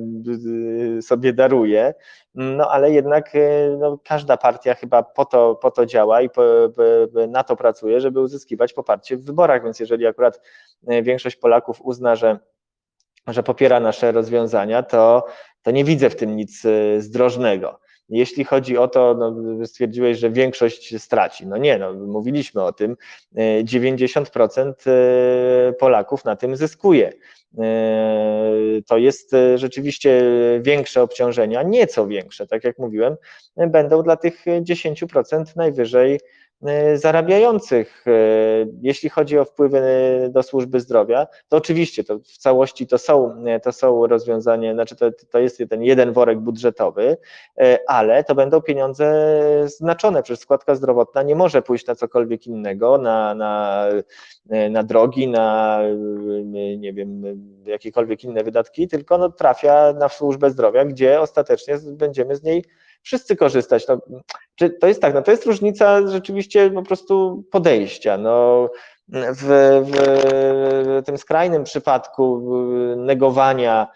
[0.98, 1.94] y, sobie daruję.
[2.36, 6.44] No ale jednak y, no, każda partia chyba po to, po to działa i po,
[7.28, 10.42] na to pracuje, żeby uzyskiwać poparcie w wyborach, więc jeżeli akurat
[10.92, 12.40] y, większość Polaków uzna, że
[13.28, 15.26] że popiera nasze rozwiązania, to,
[15.62, 17.80] to nie widzę w tym nic y, zdrożnego.
[18.10, 21.48] Jeśli chodzi o to, no, stwierdziłeś, że większość straci.
[21.48, 22.98] No nie, no, mówiliśmy o tym,
[23.64, 24.92] 90% y,
[25.70, 27.14] y, Polaków na tym zyskuje.
[28.88, 30.24] To jest rzeczywiście
[30.62, 33.16] większe obciążenia, nieco większe, tak jak mówiłem,
[33.58, 36.20] będą dla tych 10% najwyżej
[36.96, 38.06] zarabiających.
[38.82, 39.82] Jeśli chodzi o wpływy
[40.30, 45.12] do służby zdrowia, to oczywiście to w całości to są, to są rozwiązania, znaczy to,
[45.30, 47.18] to jest ten jeden worek budżetowy,
[47.88, 49.34] ale to będą pieniądze
[49.66, 53.86] znaczone, przecież składka zdrowotna nie może pójść na cokolwiek innego, na, na,
[54.70, 55.80] na drogi, na
[56.78, 57.24] nie wiem,
[57.66, 62.64] jakiekolwiek inne wydatki, tylko no, trafia na służbę zdrowia, gdzie ostatecznie będziemy z niej
[63.04, 63.88] wszyscy korzystać.
[63.88, 63.98] No,
[64.56, 68.18] czy to jest tak, no to jest różnica rzeczywiście po prostu podejścia.
[68.18, 68.70] No,
[69.10, 72.42] w, w tym skrajnym przypadku
[72.98, 73.88] negowania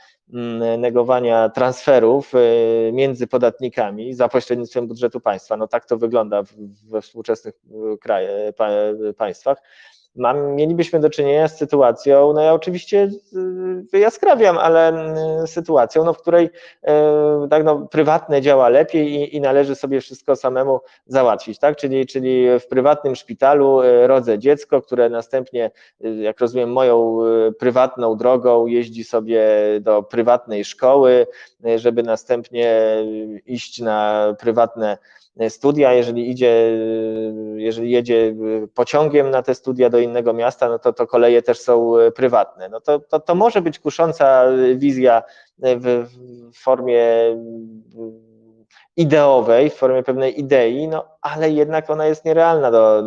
[0.77, 5.57] negowania transferów y, między podatnikami za pośrednictwem budżetu państwa.
[5.57, 6.43] No tak to wygląda
[6.89, 7.55] we współczesnych
[8.01, 8.31] krajach,
[9.17, 9.61] państwach
[10.17, 13.09] mam, mielibyśmy do czynienia z sytuacją, no ja oczywiście
[13.91, 16.49] wyjaskrawiam, ale mm, sytuacją, no, w której
[16.83, 21.75] e, tak, no, prywatne działa lepiej i, i należy sobie wszystko samemu załatwić, tak?
[21.75, 25.71] Czyli, czyli w prywatnym szpitalu e, rodzę dziecko, które następnie,
[26.03, 27.17] e, jak rozumiem, moją
[27.59, 29.47] prywatną drogą jeździ sobie
[29.81, 31.27] do prywatnej szkoły,
[31.75, 32.97] żeby następnie
[33.45, 34.97] iść na prywatne
[35.49, 36.79] studia, jeżeli idzie,
[37.55, 38.35] jeżeli jedzie
[38.73, 42.69] pociągiem na te studia do innego miasta, no to, to koleje też są prywatne.
[42.69, 44.45] No to, to, to może być kusząca
[44.75, 45.23] wizja
[45.59, 46.07] w,
[46.53, 47.05] w formie
[48.97, 53.03] ideowej, w formie pewnej idei, no ale jednak ona jest nierealna do,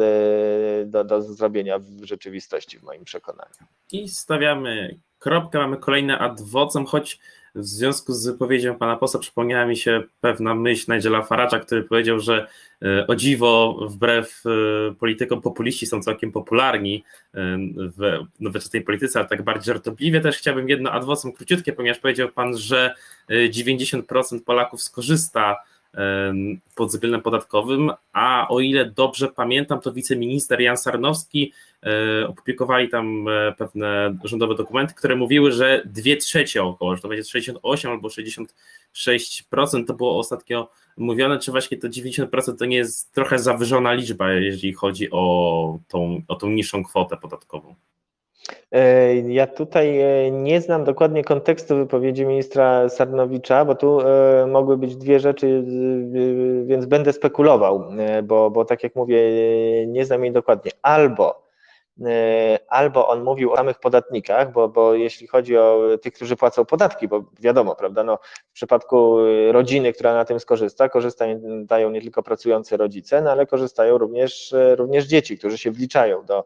[0.86, 3.54] do, do zrobienia w rzeczywistości, w moim przekonaniu.
[3.92, 7.20] I stawiamy kropkę, mamy kolejne ad vocem, choć
[7.54, 12.20] w związku z wypowiedzią pana posła przypomniała mi się pewna myśl Nigela Farage'a, który powiedział,
[12.20, 12.46] że
[12.82, 19.28] e, o dziwo wbrew e, politykom populiści są całkiem popularni e, w nowoczesnej polityce, ale
[19.28, 22.94] tak bardziej żartobliwie też chciałbym jedno adwocem króciutkie, ponieważ powiedział pan, że
[23.30, 25.56] 90% Polaków skorzysta
[26.74, 33.29] pod względem podatkowym, a o ile dobrze pamiętam, to wiceminister Jan Sarnowski e, opublikowali tam
[33.29, 38.09] e, pewne rządowe dokumenty, które mówiły, że dwie trzecie około, że to będzie 68 albo
[38.09, 44.33] 66%, to było ostatnio mówione, czy właśnie to 90% to nie jest trochę zawyżona liczba,
[44.33, 47.74] jeżeli chodzi o tą, o tą niższą kwotę podatkową.
[48.72, 54.76] E, ja tutaj e, nie znam dokładnie kontekstu wypowiedzi ministra Sarnowicza, bo tu e, mogły
[54.76, 55.64] być dwie rzeczy,
[56.64, 57.84] więc będę spekulował,
[58.22, 59.20] bo, bo tak jak mówię,
[59.86, 60.70] nie znam jej dokładnie.
[60.82, 61.50] Albo
[62.68, 67.08] albo on mówił o samych podatnikach, bo, bo jeśli chodzi o tych, którzy płacą podatki,
[67.08, 68.18] bo wiadomo, prawda, no,
[68.50, 69.18] w przypadku
[69.50, 75.06] rodziny, która na tym skorzysta, korzystają nie tylko pracujący rodzice, no, ale korzystają również, również
[75.06, 76.44] dzieci, którzy się wliczają do,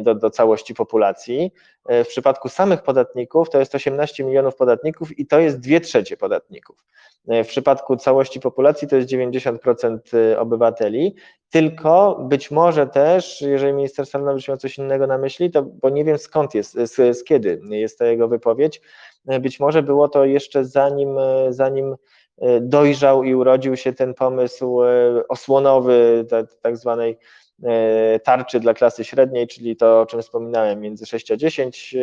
[0.00, 1.52] do, do całości populacji.
[1.86, 6.16] E, w przypadku samych podatników to jest 18 milionów podatników i to jest dwie trzecie
[6.16, 6.84] podatników.
[7.28, 9.98] E, w przypadku całości populacji to jest 90%
[10.38, 11.14] obywateli,
[11.50, 16.04] tylko być może też, jeżeli minister Sarnowicz miał coś innego na myśli, to bo nie
[16.04, 18.80] wiem skąd jest, z, z kiedy jest ta jego wypowiedź,
[19.40, 21.16] być może było to jeszcze zanim,
[21.48, 21.96] zanim
[22.60, 24.80] dojrzał i urodził się ten pomysł
[25.28, 26.26] osłonowy
[26.62, 27.16] tak zwanej E,
[28.24, 32.00] tarczy dla klasy średniej, czyli to, o czym wspominałem, między 6 a 10, e,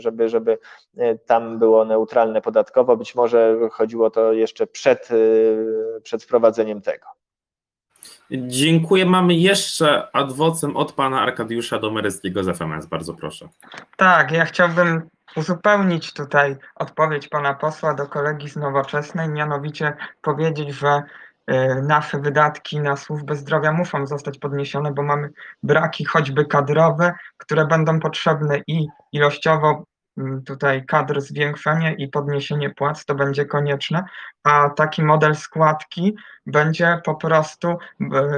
[0.00, 0.58] żeby, żeby
[0.96, 2.96] e, tam było neutralne podatkowo.
[2.96, 5.08] Być może chodziło to jeszcze przed,
[6.02, 7.06] przed wprowadzeniem tego.
[8.30, 9.06] Dziękuję.
[9.06, 12.86] Mamy jeszcze adwocem od pana Arkadiusza Domeryckiego z FMS.
[12.86, 13.48] Bardzo proszę.
[13.96, 15.02] Tak, ja chciałbym
[15.36, 19.92] uzupełnić tutaj odpowiedź pana posła do kolegi z Nowoczesnej, mianowicie
[20.22, 21.29] powiedzieć, że E,
[21.82, 25.30] nasze wydatki na służbę zdrowia muszą zostać podniesione, bo mamy
[25.62, 29.84] braki choćby kadrowe, które będą potrzebne i ilościowo
[30.18, 34.04] mm, tutaj kadr zwiększenie i podniesienie płac to będzie konieczne,
[34.44, 37.76] a taki model składki będzie po prostu e,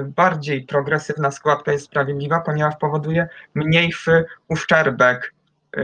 [0.02, 5.34] bardziej progresywna składka jest sprawiedliwa, ponieważ powoduje mniejszy uszczerbek
[5.76, 5.82] e,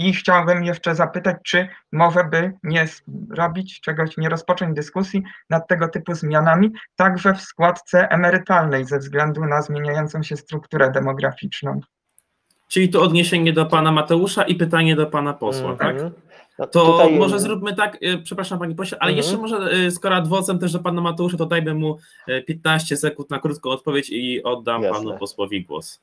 [0.00, 2.88] i chciałbym jeszcze zapytać, czy może by nie
[3.30, 9.44] robić czegoś, nie rozpocząć dyskusji nad tego typu zmianami, także w składce emerytalnej ze względu
[9.44, 11.80] na zmieniającą się strukturę demograficzną.
[12.68, 15.78] Czyli to odniesienie do pana Mateusza i pytanie do pana posła, mm -hmm.
[15.78, 15.96] tak?
[16.58, 17.18] No, to tutaj...
[17.18, 19.26] może zróbmy tak, y, przepraszam panie pośle, ale mm -hmm.
[19.26, 21.98] jeszcze może y, skoro adwocem też do pana Mateusza, to dajmy mu
[22.46, 24.98] 15 y, sekund na krótką odpowiedź i oddam Jasne.
[24.98, 26.00] panu posłowi głos.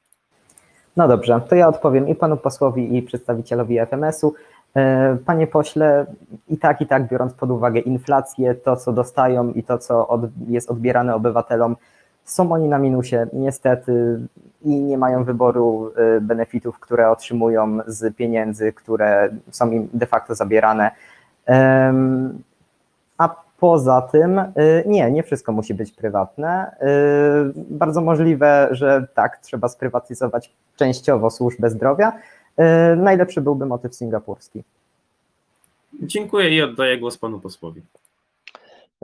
[0.97, 4.33] No dobrze, to ja odpowiem i panu posłowi, i przedstawicielowi FMS-u.
[4.75, 6.05] E, panie pośle,
[6.49, 10.21] i tak, i tak biorąc pod uwagę inflację, to co dostają i to co od,
[10.47, 11.75] jest odbierane obywatelom,
[12.23, 14.19] są oni na minusie niestety
[14.62, 20.36] i nie mają wyboru e, benefitów, które otrzymują z pieniędzy, które są im de facto
[20.36, 20.91] zabierane.
[23.17, 26.76] A Poza tym, y, nie, nie wszystko musi być prywatne.
[26.82, 32.12] Y, Bardzo możliwe, że tak, trzeba sprywatyzować częściowo służbę zdrowia.
[32.60, 34.63] Y, Najlepszy byłby motyw singapurski.
[36.02, 37.82] Dziękuję i oddaję głos panu posłowi.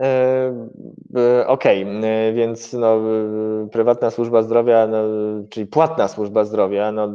[0.00, 0.68] E,
[1.16, 3.00] e, Okej, e, więc no,
[3.72, 4.98] prywatna służba zdrowia, no,
[5.50, 7.08] czyli płatna służba zdrowia, no,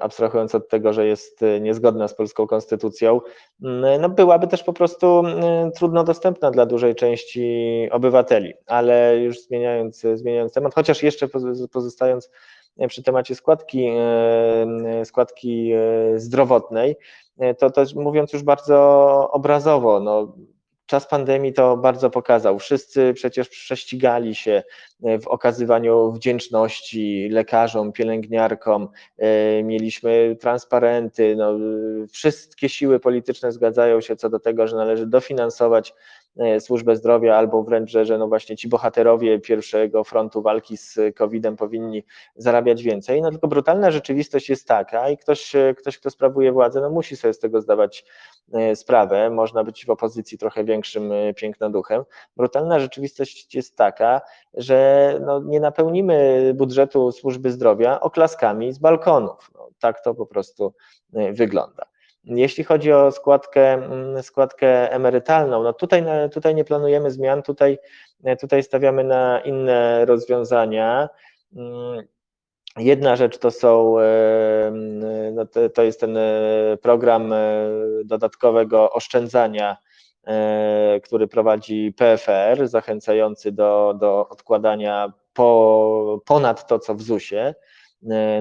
[0.00, 3.20] abstrahując od tego, że jest niezgodna z polską konstytucją,
[3.64, 8.52] m, no, byłaby też po prostu m, trudno dostępna dla dużej części obywateli.
[8.66, 12.30] Ale już zmieniając, zmieniając temat, chociaż jeszcze poz- pozostając
[12.88, 13.90] przy temacie składki,
[15.04, 15.72] składki
[16.16, 16.96] zdrowotnej,
[17.58, 20.34] to też mówiąc już bardzo obrazowo, no,
[20.90, 22.58] Czas pandemii to bardzo pokazał.
[22.58, 24.62] Wszyscy przecież prześcigali się
[25.02, 28.88] e, w okazywaniu wdzięczności lekarzom, pielęgniarkom.
[29.18, 31.36] e, Mieliśmy transparenty.
[31.36, 31.58] No, e,
[32.12, 35.94] wszystkie siły polityczne zgadzają się co do tego, że należy dofinansować
[36.60, 41.56] służbę zdrowia, albo wręcz, że, że no właśnie ci bohaterowie pierwszego frontu walki z COVID-em
[41.56, 42.04] powinni
[42.36, 43.22] zarabiać więcej.
[43.22, 47.16] No tylko brutalna rzeczywistość jest taka i ktoś, e, ktoś kto sprawuje władzę, no musi
[47.16, 48.04] sobie z tego zdawać
[48.52, 49.30] e, sprawę.
[49.30, 52.04] Można być w opozycji trochę większym e, pięknoduchem.
[52.36, 54.20] Brutalna rzeczywistość jest taka,
[54.54, 59.50] że no nie napełnimy budżetu służby zdrowia oklaskami z balkonów.
[59.54, 60.74] No, tak to po prostu
[61.14, 61.89] e, wygląda.
[62.24, 67.78] Jeśli chodzi o składkę, mm, składkę emerytalną, no tutaj, tutaj nie planujemy zmian, tutaj,
[68.40, 71.08] tutaj stawiamy na inne rozwiązania.
[71.56, 72.02] Mm,
[72.76, 73.96] Jedna rzecz to są,
[75.32, 76.22] no to, to jest ten e,
[76.82, 77.38] program e,
[78.04, 79.76] dodatkowego oszczędzania,
[80.26, 87.54] e, który prowadzi PFR, zachęcający do, do odkładania po, ponad to, co w ZUS-ie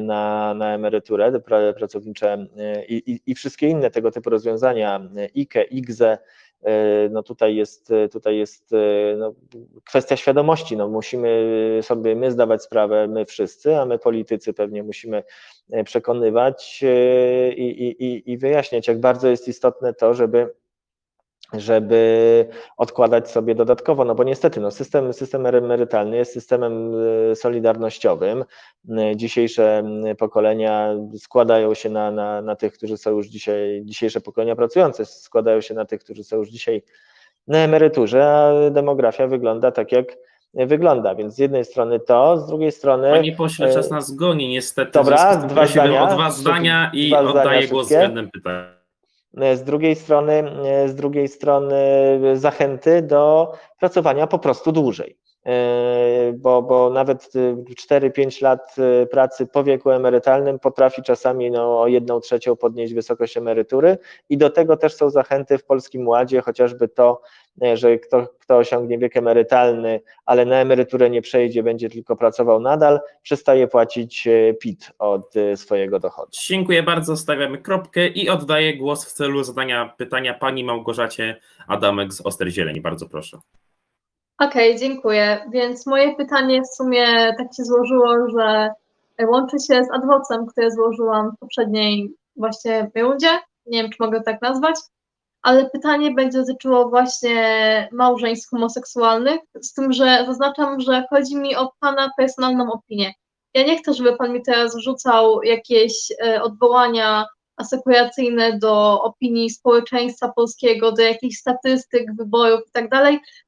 [0.01, 5.29] na, na emeryturę pra- pracownicze e, i, i, i wszystkie inne tego typu rozwiązania, e,
[5.39, 6.17] IKE, IGZE,
[6.63, 9.33] e, no tutaj jest, tutaj jest e, no,
[9.85, 10.77] kwestia świadomości.
[10.77, 11.29] No, musimy
[11.81, 15.23] sobie my zdawać sprawę, my wszyscy, a my politycy pewnie musimy
[15.71, 20.53] e, przekonywać e, i, i- i wyjaśniać, jak bardzo jest istotne to, żeby
[21.53, 26.91] żeby odkładać sobie dodatkowo, no bo niestety no system, system emerytalny jest systemem
[27.31, 28.45] e, solidarnościowym.
[28.89, 34.21] E, Dzisiejsze m, pokolenia składają się na, na, na tych, którzy są już dzisiaj, dzisiejsze
[34.21, 36.83] pokolenia pracujące składają się na tych, którzy są już dzisiaj
[37.47, 40.17] na emeryturze, a demografia wygląda tak, jak
[40.53, 41.15] wygląda.
[41.15, 43.11] Więc z jednej strony to, z drugiej strony.
[43.11, 44.91] Panie pośle, czas nas goni niestety.
[44.91, 46.03] dobra, dwa zdania.
[46.03, 48.78] o dwa zdania i Dwa zdania oddaję głos względem pytania.
[49.37, 51.75] E, Z drugiej strony, e, z drugiej strony
[52.33, 55.17] zachęty do pracowania po prostu dłużej.
[55.49, 61.81] E, Bo, bo nawet e, 4-5 lat e, pracy po wieku emerytalnym potrafi czasami no,
[61.81, 63.97] o jedną trzecią podnieść wysokość emerytury
[64.29, 67.21] i do tego też są zachęty w Polskim Ładzie, chociażby to,
[67.63, 72.59] e, że kto, kto osiągnie wiek emerytalny, ale na emeryturę nie przejdzie, będzie tylko pracował
[72.59, 76.29] nadal, przestaje płacić e, PIT od swojego dochodu.
[76.47, 81.35] Dziękuję bardzo, stawiamy kropkę i oddaję głos w celu zadania pytania pani Małgorzacie
[81.67, 82.81] Adamek z Osterzieleni.
[82.81, 83.37] Bardzo proszę.
[84.39, 85.45] Okej, dziękuję.
[85.51, 87.05] Więc moje pytanie w sumie
[87.37, 88.69] tak się złożyło, że
[89.27, 93.29] łączy się z adwocem, które złożyłam w poprzedniej właśnie rundzie.
[93.65, 94.75] Nie wiem, czy mogę tak nazwać,
[95.41, 101.71] ale pytanie będzie dotyczyło właśnie małżeństw homoseksualnych, z tym, że zaznaczam, że chodzi mi o
[101.79, 103.13] Pana personalną opinię.
[103.53, 107.25] Ja nie chcę, żeby Pan mi teraz rzucał jakieś e, odwołania
[107.59, 112.89] asekuracyjne do opinii społeczeństwa polskiego, do jakichś statystyk, wyborów i tak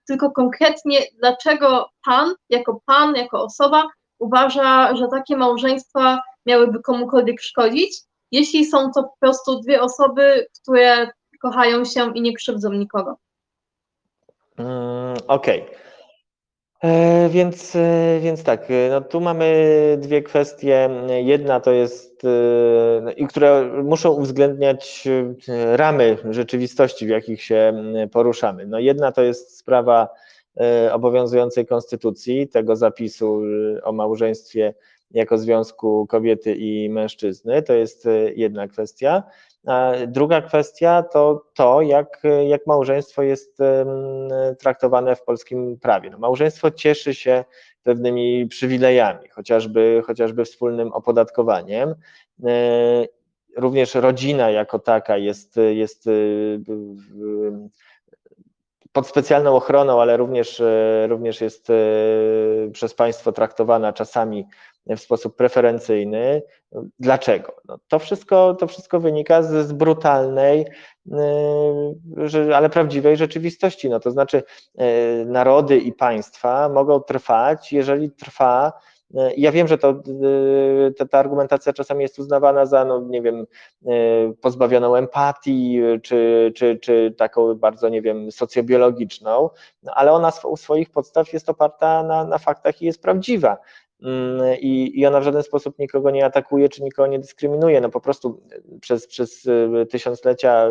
[0.08, 3.88] tylko konkretnie dlaczego Pan, jako Pan, jako osoba
[4.20, 8.02] uważa, że takie małżeństwa miałyby komukolwiek szkodzić,
[8.32, 13.18] jeśli są to po prostu dwie osoby, które kochają się i nie krzywdzą nikogo.
[14.58, 15.60] Mm, Okej.
[15.60, 15.81] E,
[17.30, 20.90] Więc, e, więc tak, e, no tu mamy dwie kwestie.
[21.24, 25.08] Jedna to jest, e, no i które muszą uwzględniać
[25.48, 27.74] e, ramy rzeczywistości, w jakich się
[28.12, 28.68] poruszamy.
[28.68, 30.10] No jedna to jest sprawa
[30.60, 33.42] e, obowiązującej konstytucji, tego zapisu
[33.78, 34.74] e, o małżeństwie
[35.12, 37.62] jako związku kobiety i mężczyzny.
[37.62, 39.24] To jest e, jedna kwestia.
[40.08, 43.58] Druga kwestia to to, jak, jak małżeństwo jest
[44.60, 46.10] traktowane w polskim prawie.
[46.10, 47.46] No, małżeństwo cieszy się
[47.84, 51.96] pewnymi przywilejami, chociażby, chociażby wspólnym opodatkowaniem.
[52.46, 53.08] E,
[53.58, 56.10] Również rodzina jako taka jest, jest
[58.92, 60.62] pod specjalną ochroną, ale również,
[61.08, 61.68] również jest
[62.74, 64.46] przez państwo traktowana czasami
[64.88, 66.42] w sposób preferencyjny.
[67.00, 67.56] Dlaczego?
[67.66, 70.66] No to, wszystko, to wszystko wynika z, z brutalnej,
[72.56, 73.90] ale prawdziwej rzeczywistości.
[73.90, 74.44] No to znaczy,
[75.26, 78.74] narody i państwa mogą trwać, jeżeli trwa
[79.38, 80.04] ja wiem, że to,
[80.98, 83.46] ta, ta argumentacja czasami jest uznawana za, no nie wiem,
[84.42, 89.50] pozbawioną empatii, czy, czy, czy taką bardzo, nie wiem, socjobiologiczną,
[89.84, 93.58] no ale ona u swoich podstaw jest oparta na, na faktach i jest prawdziwa.
[94.04, 97.82] Mm, I, I ona w żaden sposób nikogo nie atakuje, czy nikogo nie dyskryminuje.
[97.82, 98.42] No po prostu
[98.82, 99.48] przez, przez
[99.90, 100.70] tysiąclecia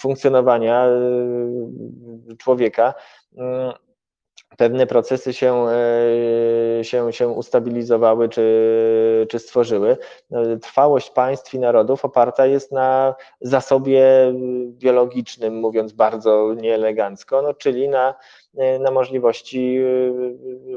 [0.00, 0.86] funkcjonowania
[2.38, 2.94] człowieka
[3.36, 3.72] mm,
[4.56, 9.96] pewne procesy się, e, się, się ustabilizowały czy, czy stworzyły.
[10.62, 14.04] Trwałość państw i narodów oparta jest na zasobie
[14.68, 18.14] biologicznym, mówiąc bardzo nieelegancko, no, czyli na,
[18.80, 19.78] na możliwości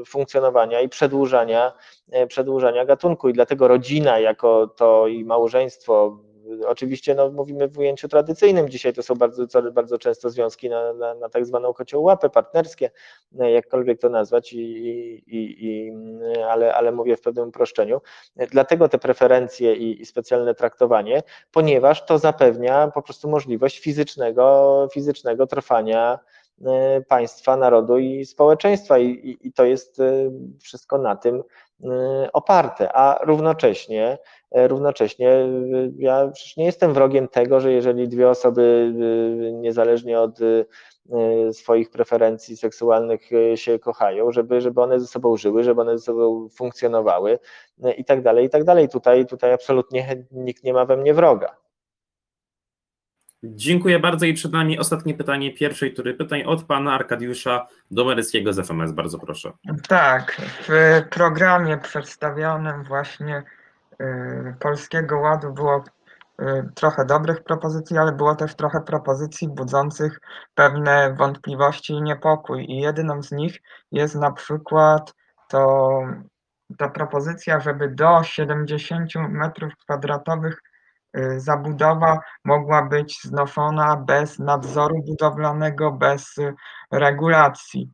[0.00, 1.72] e, funkcjonowania i przedłużania,
[2.10, 3.28] e, przedłużania gatunku.
[3.28, 6.18] I dlatego rodzina jako to i małżeństwo
[6.66, 11.14] Oczywiście no, mówimy w ujęciu tradycyjnym, dzisiaj to są bardzo, bardzo często związki na, na,
[11.14, 12.90] na tak zwaną kocioł łapę, partnerskie,
[13.32, 14.58] jakkolwiek to nazwać, i,
[15.26, 15.92] i, i,
[16.48, 18.00] ale, ale mówię w pewnym uproszczeniu.
[18.36, 25.46] Dlatego te preferencje i, i specjalne traktowanie, ponieważ to zapewnia po prostu możliwość fizycznego, fizycznego
[25.46, 26.43] trwania e,
[27.08, 30.30] państwa, narodu i społeczeństwa i, i, to jest e,
[30.60, 31.42] wszystko na tym
[31.84, 34.18] e, oparte, a równocześnie
[34.54, 35.48] E, równocześnie e,
[35.98, 38.92] ja przecież nie jestem wrogiem tego, że jeżeli dwie osoby
[39.48, 40.38] e, niezależnie od
[41.52, 46.48] swoich preferencji seksualnych się kochają, żeby, żeby one ze sobą żyły, żeby one ze sobą
[46.48, 47.38] funkcjonowały
[47.96, 48.88] i tak dalej, i tak dalej.
[48.88, 51.56] Tutaj, tutaj absolutnie nikt nie ma we mnie wroga.
[53.44, 58.58] Dziękuję bardzo i przed nami ostatnie pytanie pierwszej tury pytań od pana Arkadiusza Domeryckiego z
[58.66, 58.92] FMS.
[58.92, 59.52] Bardzo proszę.
[59.88, 63.42] Tak, w programie przedstawionym właśnie
[64.00, 65.84] Y, Polskiego Ładu było
[66.40, 70.20] y, trochę dobrych propozycji, ale było też trochę propozycji budzących
[70.54, 72.64] pewne wątpliwości i niepokój.
[72.70, 75.14] I jedyną z nich jest na przykład
[75.48, 76.00] to
[76.78, 80.62] ta propozycja, żeby do 70 metrów kwadratowych
[81.36, 86.34] zabudowa mogła być znoszona bez nadzoru budowlanego, bez
[86.90, 87.90] regulacji.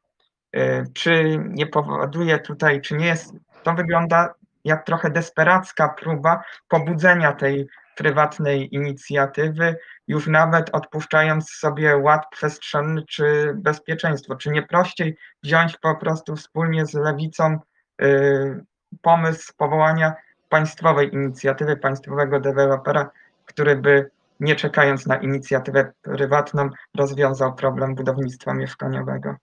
[0.94, 7.68] Czy nie powoduje tutaj, czy nie jest, to wygląda jak trochę desperacka próba pobudzenia tej
[7.96, 9.76] prywatnej inicjatywy,
[10.08, 14.36] już nawet odpuszczając sobie ład przestrzenny czy bezpieczeństwo.
[14.36, 17.58] Czy nie prościej wziąć po prostu wspólnie z lewicą
[18.02, 18.64] y,
[19.02, 20.14] pomysł powołania
[20.50, 23.10] państwowej inicjatywy, państwowego dewelopera,
[23.46, 29.34] który by nie czekając na inicjatywę prywatną rozwiązał problem budownictwa mieszkaniowego?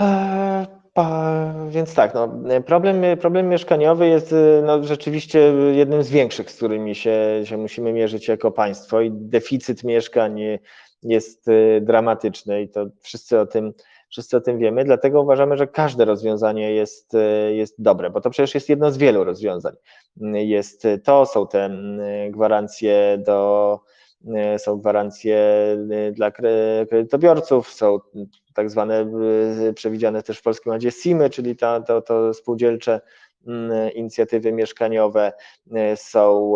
[0.00, 0.66] Eee,
[1.68, 2.28] więc tak, no,
[2.66, 5.38] problem, problem mieszkaniowy jest no, rzeczywiście
[5.72, 10.40] jednym z większych, z którymi się, się musimy mierzyć jako państwo i deficyt mieszkań
[11.02, 13.72] jest y, dramatyczny i to wszyscy o tym,
[14.08, 18.30] wszyscy o tym wiemy, dlatego uważamy, że każde rozwiązanie jest, y, jest dobre, bo to
[18.30, 19.74] przecież jest jedno z wielu rozwiązań.
[20.32, 21.70] Jest to, są te
[22.30, 23.80] gwarancje do
[24.26, 25.38] E, są gwarancje
[25.90, 27.98] e, dla kredytobiorców, są
[28.54, 29.10] tak zwane
[29.68, 33.00] e, przewidziane też w Polskim Ładzie SIMy, czyli ta, to, to spółdzielcze
[33.94, 35.32] inicjatywy mieszkaniowe
[35.94, 36.54] są,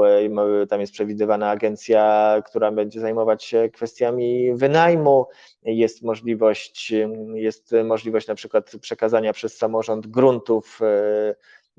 [0.68, 5.26] tam jest przewidywana agencja, która będzie zajmować się kwestiami wynajmu,
[5.62, 6.92] jest możliwość,
[7.34, 10.80] jest możliwość na przykład przekazania przez samorząd gruntów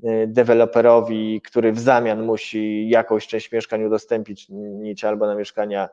[0.04, 5.88] Y, deweloperowi, który w zamian musi jakąś część mieszkań udostępnić albo na mieszkania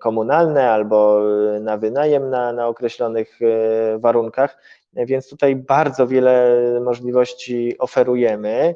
[0.00, 1.20] komunalne, albo
[1.60, 3.38] na wynajem na, na określonych
[3.98, 4.58] warunkach.
[4.96, 8.74] Więc tutaj bardzo wiele możliwości oferujemy,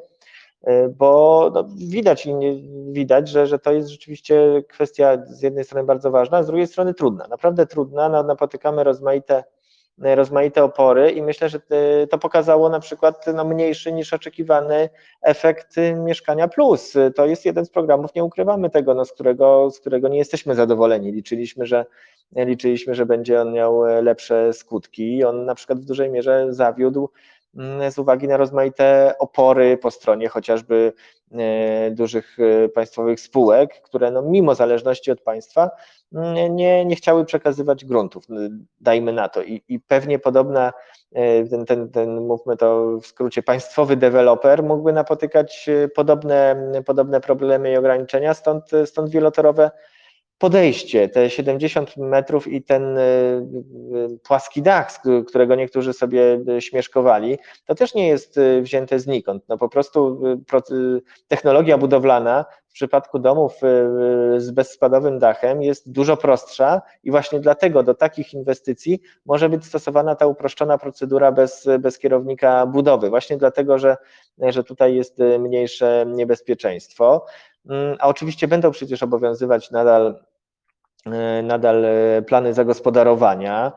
[0.97, 2.27] bo no, widać,
[2.91, 6.67] widać że, że to jest rzeczywiście kwestia z jednej strony bardzo ważna, a z drugiej
[6.67, 8.09] strony trudna, naprawdę trudna.
[8.09, 9.43] No, napotykamy rozmaite
[10.03, 11.59] rozmaite opory i myślę, że
[12.09, 14.89] to pokazało na przykład no, mniejszy niż oczekiwany
[15.21, 16.93] efekt Mieszkania Plus.
[17.15, 20.55] To jest jeden z programów, nie ukrywamy tego, no, z, którego, z którego nie jesteśmy
[20.55, 21.11] zadowoleni.
[21.11, 21.85] Liczyliśmy, że
[22.35, 25.23] liczyliśmy, że będzie on miał lepsze skutki.
[25.23, 27.09] On na przykład w dużej mierze zawiódł
[27.89, 30.93] z uwagi na rozmaite opory po stronie chociażby
[31.31, 35.69] e, dużych e, państwowych spółek, które no, mimo zależności od państwa
[36.49, 38.23] nie, nie chciały przekazywać gruntów,
[38.81, 39.43] dajmy na to.
[39.43, 40.73] I, i pewnie podobna,
[41.13, 47.71] e, ten, ten, ten, mówmy to w skrócie, państwowy deweloper mógłby napotykać podobne, podobne problemy
[47.71, 49.71] i ograniczenia, stąd, stąd wielotorowe
[50.41, 52.97] podejście, te 70 metrów i ten
[54.23, 59.43] płaski dach, z którego niektórzy sobie śmieszkowali, to też nie jest wzięte znikąd.
[59.49, 60.21] No po prostu
[61.27, 63.53] technologia budowlana w przypadku domów
[64.37, 70.15] z bezspadowym dachem jest dużo prostsza i właśnie dlatego do takich inwestycji może być stosowana
[70.15, 73.97] ta uproszczona procedura bez, bez kierownika budowy, właśnie dlatego, że,
[74.39, 77.25] że tutaj jest mniejsze niebezpieczeństwo.
[77.69, 80.23] Mm, a oczywiście będą przecież obowiązywać nadal,
[81.43, 81.85] nadal
[82.27, 83.71] plany zagospodarowania,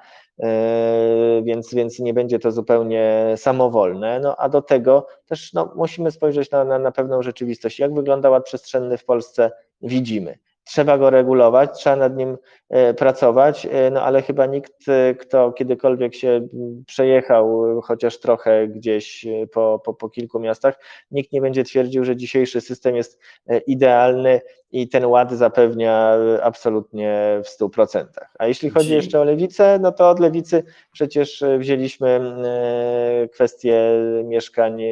[1.42, 4.20] więc, więc nie będzie to zupełnie samowolne.
[4.20, 7.78] No, a do tego też no, musimy spojrzeć na, na, na pewną rzeczywistość.
[7.78, 9.50] Jak wygląda ład przestrzenny w Polsce,
[9.82, 12.38] widzimy trzeba go regulować, trzeba nad nim
[12.70, 16.48] e, pracować, e, no ale chyba nikt, e, kto kiedykolwiek się
[16.86, 22.60] przejechał chociaż trochę gdzieś po, po, po kilku miastach, nikt nie będzie twierdził, że dzisiejszy
[22.60, 23.20] system jest
[23.66, 24.40] idealny
[24.74, 28.04] i ten ład zapewnia absolutnie w 100%.
[28.38, 32.20] A jeśli chodzi jeszcze o lewicę, no to od lewicy przecież wzięliśmy
[33.32, 33.90] kwestię
[34.24, 34.82] mieszkań,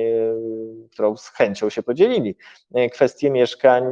[0.92, 2.36] którą z chęcią się podzielili,
[2.92, 3.84] kwestię mieszkań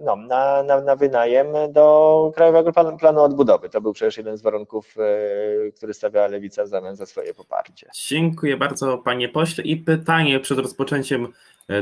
[0.00, 3.68] no, na, na, na wynajem do Krajowego Planu, Odbudowy.
[3.68, 7.90] To był przecież jeden z warunków, e, który stawiała Lewica w zamian za swoje poparcie.
[8.08, 11.28] Dziękuję bardzo panie pośle i pytanie przed rozpoczęciem e,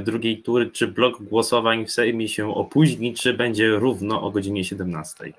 [0.01, 5.33] drugiej tury, czy blok głosowań w Sejmie się opóźni, czy będzie równo o godzinie 17?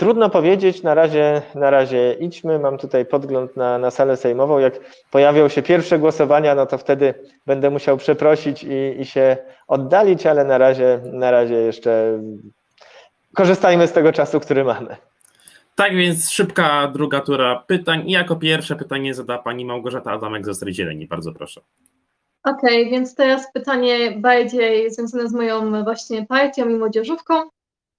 [0.00, 2.58] Trudno powiedzieć, na razie, na razie idźmy.
[2.58, 4.58] Mam tutaj podgląd na, na salę sejmową.
[4.58, 4.80] Jak
[5.10, 7.14] pojawią się pierwsze głosowania, no to wtedy
[7.46, 9.36] będę musiał przeprosić i, i się
[9.68, 12.22] oddalić, ale na razie, na razie jeszcze
[13.34, 14.96] korzystajmy z tego czasu, który mamy.
[15.74, 20.54] Tak więc szybka druga tura pytań i jako pierwsze pytanie zada pani Małgorzata Adamek ze
[20.54, 21.06] Stry Zieleni.
[21.06, 21.60] Bardzo proszę.
[22.44, 27.42] Okej, okay, więc teraz pytanie bardziej związane z moją właśnie partią i młodzieżówką.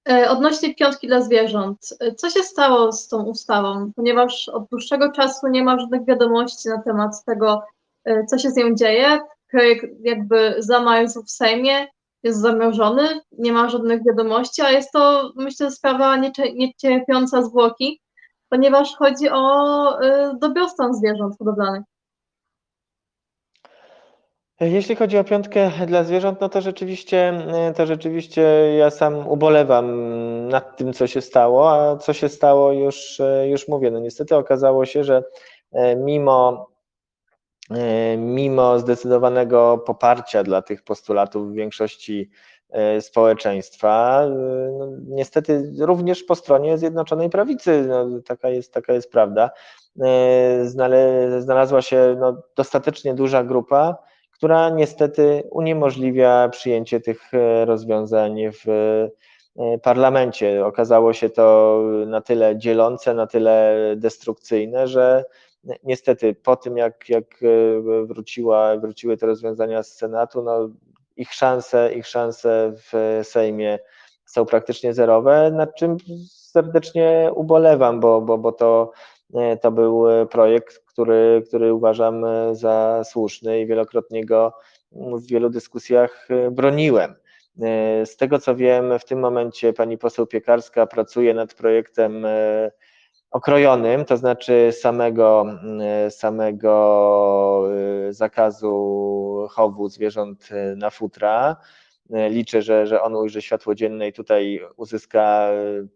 [0.10, 3.92] E, odnośnie piątki dla zwierząt, e, co się stało z tą ustawą?
[3.96, 7.62] Ponieważ od dłuższego czasu nie ma żadnych wiadomości na temat tego,
[8.06, 9.20] e, co się z nią dzieje.
[9.52, 11.88] Projekt jakby zamarzł w Sejmie,
[12.24, 16.18] jest zamrożony, nie ma żadnych wiadomości, a jest to, myślę, sprawa
[16.56, 18.02] niecierpiąca zwłoki,
[18.50, 20.00] ponieważ chodzi o
[20.39, 21.84] dobrostan zwierząt hodowlanych.
[24.62, 27.34] Jeśli chodzi o piątkę dla zwierząt, no to rzeczywiście,
[27.76, 28.41] to rzeczywiście
[28.78, 29.88] ja sam ubolewam
[30.47, 33.91] nad tym, co się stało, a co się stało już, już mówię.
[33.91, 35.24] No niestety okazało się, że
[35.72, 36.70] e, mimo,
[37.72, 42.30] e, mimo zdecydowanego poparcia dla tych postulatów w większości
[42.70, 44.26] e, społeczeństwa,
[44.80, 49.49] no niestety również po stronie Zjednoczonej Prawicy, no taka, jest, taka jest prawda,
[51.39, 54.11] znalazła się no, dostatecznie duża grupa,
[54.42, 60.66] która niestety uniemożliwia przyjęcie tych e, rozwiązań w e, parlamencie.
[60.66, 61.78] Okazało się to
[62.08, 65.26] na tyle dzielące, na tyle destrukcyjne, że
[65.84, 70.70] niestety po tym, jak, jak e, wróciła, wróciły te rozwiązania z Senatu, no
[71.18, 73.80] ich szanse, ich szanse w Sejmie
[74.26, 78.92] są praktycznie zerowe, nad czym serdecznie ubolewam, bo, bo, bo to,
[79.62, 84.54] to był projekt, który, który uważam e, za słuszny i wielokrotnie go
[84.92, 87.16] w wielu dyskusjach e, broniłem.
[87.62, 92.26] E, z tego co wiem, w tym momencie pani poseł Piekarska pracuje nad projektem
[93.32, 95.46] okrojonym, to znaczy samego,
[96.10, 97.64] samego
[98.10, 101.56] zakazu chowu zwierząt na futra.
[102.30, 105.49] Liczę, że, że on ujrzy światło dzienne i tutaj uzyska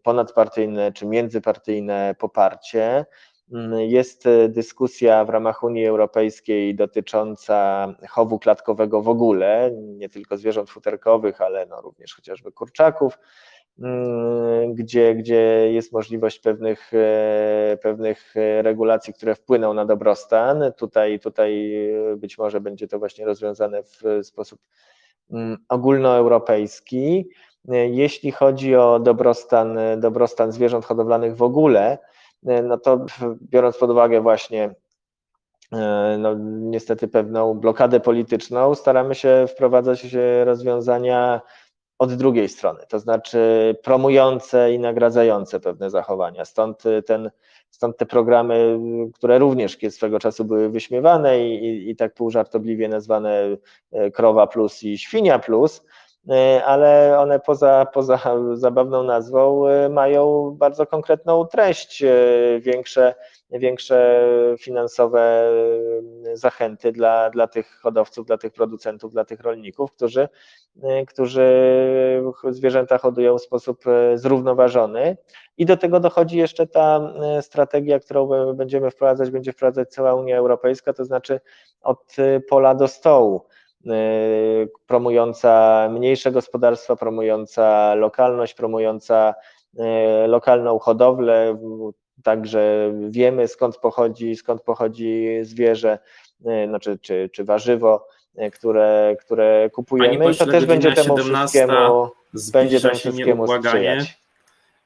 [0.03, 3.05] ponadpartyjne czy międzypartyjne poparcie.
[3.53, 10.37] Mm, jest e, dyskusja w ramach Unii Europejskiej dotycząca chowu klatkowego w ogóle, nie tylko
[10.37, 13.19] zwierząt futerkowych, ale no również chociażby kurczaków,
[13.79, 20.63] mm, gdzie, gdzie jest możliwość pewnych, e, pewnych regulacji, które wpłyną na dobrostan.
[20.77, 21.71] Tutaj, tutaj
[22.17, 24.59] być może będzie to właśnie rozwiązane w sposób
[25.69, 27.29] ogólnoeuropejski.
[27.89, 31.97] Jeśli chodzi o dobrostan, dobrostan zwierząt hodowlanych w ogóle,
[32.45, 33.05] E, no to
[33.41, 34.75] biorąc pod uwagę właśnie
[35.73, 41.41] e, no, niestety pewną blokadę polityczną, staramy się wprowadzać rozwiązania
[41.99, 46.45] od drugiej strony, to znaczy promujące i nagradzające pewne zachowania.
[46.45, 47.31] Stąd, ten,
[47.75, 48.79] stąd te programy,
[49.13, 53.57] które również swego czasu były wyśmiewane i, i, i tak półżartobliwie nazwane
[53.91, 55.83] e, krowa plus i świnia plus,
[56.65, 58.19] ale one poza, poza
[58.53, 62.03] zabawną nazwą mają bardzo konkretną treść,
[62.59, 63.15] większe,
[63.51, 64.27] większe
[64.59, 65.51] finansowe
[66.33, 70.29] zachęty dla, dla tych hodowców, dla tych producentów, dla tych rolników, którzy,
[71.07, 71.45] którzy
[72.49, 73.83] zwierzęta hodują w sposób
[74.15, 75.17] zrównoważony.
[75.57, 80.93] I do tego dochodzi jeszcze ta strategia, którą będziemy wprowadzać, będzie wprowadzać cała Unia Europejska,
[80.93, 81.39] to znaczy
[81.81, 82.15] od
[82.49, 83.41] pola do stołu
[84.87, 89.35] promująca mniejsze gospodarstwa, promująca lokalność, promująca
[90.27, 91.57] lokalną hodowlę,
[92.23, 95.99] także wiemy skąd pochodzi, skąd pochodzi zwierzę,
[96.67, 98.07] znaczy, czy, czy warzywo,
[98.53, 102.09] które, które kupujemy i to też będzie temu wszystkiemu,
[102.53, 104.19] będzie temu wszystkiemu sprzyjać.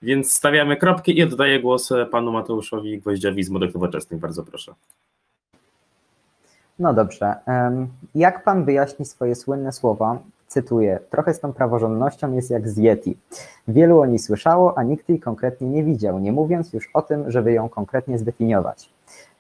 [0.02, 4.20] Więc stawiamy kropkę i oddaję głos panu Mateuszowi Gwoździowi z Młodych Nowoczesnych.
[4.20, 4.74] Bardzo proszę.
[6.80, 7.36] No dobrze.
[8.16, 10.20] Jak pan wyjaśni swoje słynne słowa?
[10.50, 13.18] Cytuję: Trochę z tą praworządnością jest jak z Yeti.
[13.68, 17.32] Wielu o niej słyszało, a nikt jej konkretnie nie widział, nie mówiąc już o tym,
[17.32, 18.94] żeby ją konkretnie zdefiniować.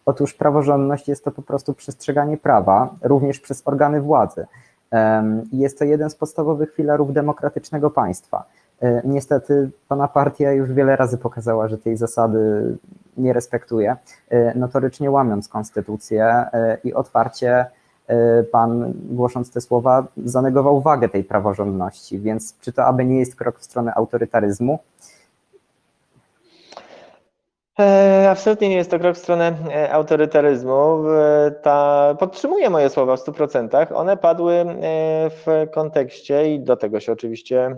[0.05, 4.45] Otóż praworządność jest to po prostu przestrzeganie prawa, również przez organy władzy.
[5.51, 8.45] Jest to jeden z podstawowych filarów demokratycznego państwa.
[8.81, 12.39] E, niestety pana partia już wiele razy pokazała, że tej zasady
[13.17, 13.95] nie respektuje,
[14.29, 17.65] e, notorycznie łamiąc konstytucję e, i otwarcie
[18.51, 22.19] pan, głosząc te słowa, zanegował wagę tej praworządności.
[22.19, 24.79] Więc czy to aby nie jest krok w stronę autorytaryzmu?
[27.79, 31.03] E, absolutnie nie jest to krok w stronę e, autorytaryzmu.
[31.61, 33.93] Ta, podtrzymuję moje słowa w 100%.
[33.93, 34.65] One padły e,
[35.29, 37.75] w kontekście i do tego się oczywiście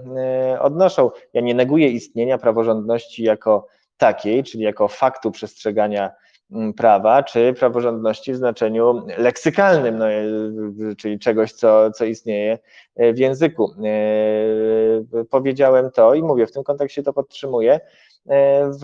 [0.60, 1.12] odnoszą.
[1.34, 3.68] Ja nie neguję istnienia praworządności jako
[3.98, 6.12] takiej, czyli jako faktu przestrzegania
[6.78, 10.06] prawa, czy praworządności w znaczeniu leksykalnym, no,
[10.98, 12.60] czyli czegoś, co, co istnieje
[12.98, 13.74] w języku.
[15.30, 17.80] Powiedziałem to i mówię, w tym kontekście to podtrzymuję.
[18.30, 18.84] E, w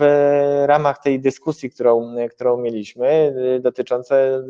[0.66, 4.42] ramach tej dyskusji, którą, którą mieliśmy, e, dotyczące,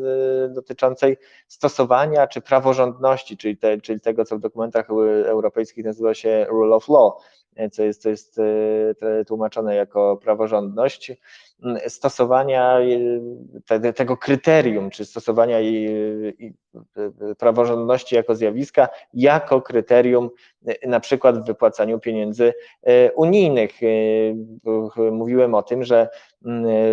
[0.44, 1.16] e, dotyczącej
[1.48, 4.90] stosowania czy praworządności, czyli, te, czyli tego, co w dokumentach
[5.24, 7.12] europejskich nazywa się rule of law,
[7.72, 8.40] co jest, co jest
[9.26, 11.12] tłumaczone jako praworządność,
[11.88, 12.78] stosowania
[13.66, 15.58] te, tego kryterium, czy stosowania
[17.38, 20.30] praworządności jako zjawiska, jako kryterium
[20.86, 22.54] na przykład w wypłacaniu pieniędzy
[23.14, 23.80] unijnych.
[25.12, 26.08] Mówiłem o tym, że,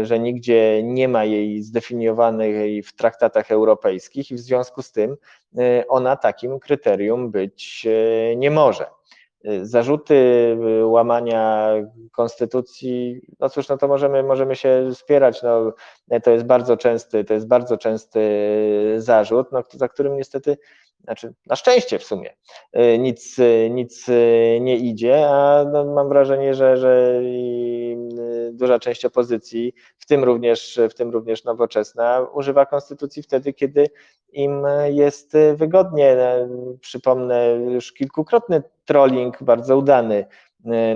[0.03, 5.17] że nigdzie nie ma jej zdefiniowanej w traktatach europejskich i w związku z tym
[5.87, 7.87] ona takim kryterium być
[8.35, 8.85] nie może.
[9.61, 10.15] Zarzuty
[10.81, 11.69] y, łamania
[12.11, 15.73] konstytucji, no cóż, no to możemy, możemy się spierać, no,
[16.23, 18.19] to jest bardzo częsty, to jest bardzo częsty
[18.97, 20.57] zarzut, no, za którym niestety,
[21.05, 22.35] znaczy na szczęście w sumie,
[22.77, 23.37] y, nic,
[23.69, 24.07] nic
[24.61, 27.21] nie idzie, a no, mam wrażenie, że, że
[28.51, 33.89] duża część opozycji, w tym również, w tym również nowoczesna, używa konstytucji wtedy, kiedy
[34.31, 36.17] im jest wygodnie.
[36.81, 40.25] Przypomnę już kilkukrotny trolling, bardzo udany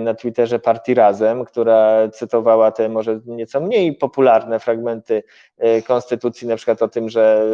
[0.00, 5.22] na Twitterze Partii Razem, która cytowała te może nieco mniej popularne fragmenty
[5.86, 7.44] konstytucji, na przykład o tym, że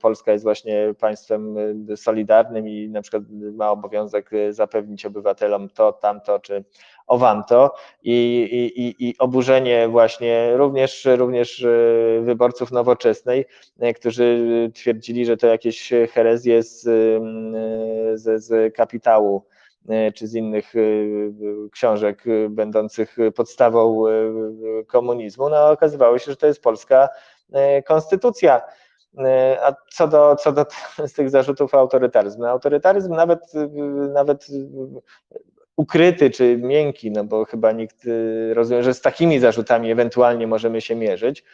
[0.00, 1.56] Polska jest właśnie państwem
[1.96, 3.22] solidarnym i na przykład
[3.54, 6.64] ma obowiązek zapewnić obywatelom to, tamto czy
[7.06, 7.74] owamto.
[8.02, 8.14] I,
[8.76, 11.66] i, i oburzenie właśnie również, również
[12.20, 13.44] wyborców nowoczesnej,
[13.96, 16.82] którzy twierdzili, że to jakieś herezje z,
[18.14, 19.55] z, z kapitału E,
[20.14, 20.80] czy z innych e,
[21.70, 24.04] książek e, będących podstawą
[24.86, 27.08] komunizmu, no okazywało się, że to jest polska
[27.86, 28.62] konstytucja.
[29.62, 30.66] A co do, co do
[31.06, 33.40] z tych zarzutów autorytaryzm, no autorytaryzm nawet,
[34.12, 34.46] nawet
[35.76, 38.06] ukryty czy miękki, no bo chyba nikt
[38.52, 41.44] rozumie, że z takimi zarzutami ewentualnie możemy się mierzyć.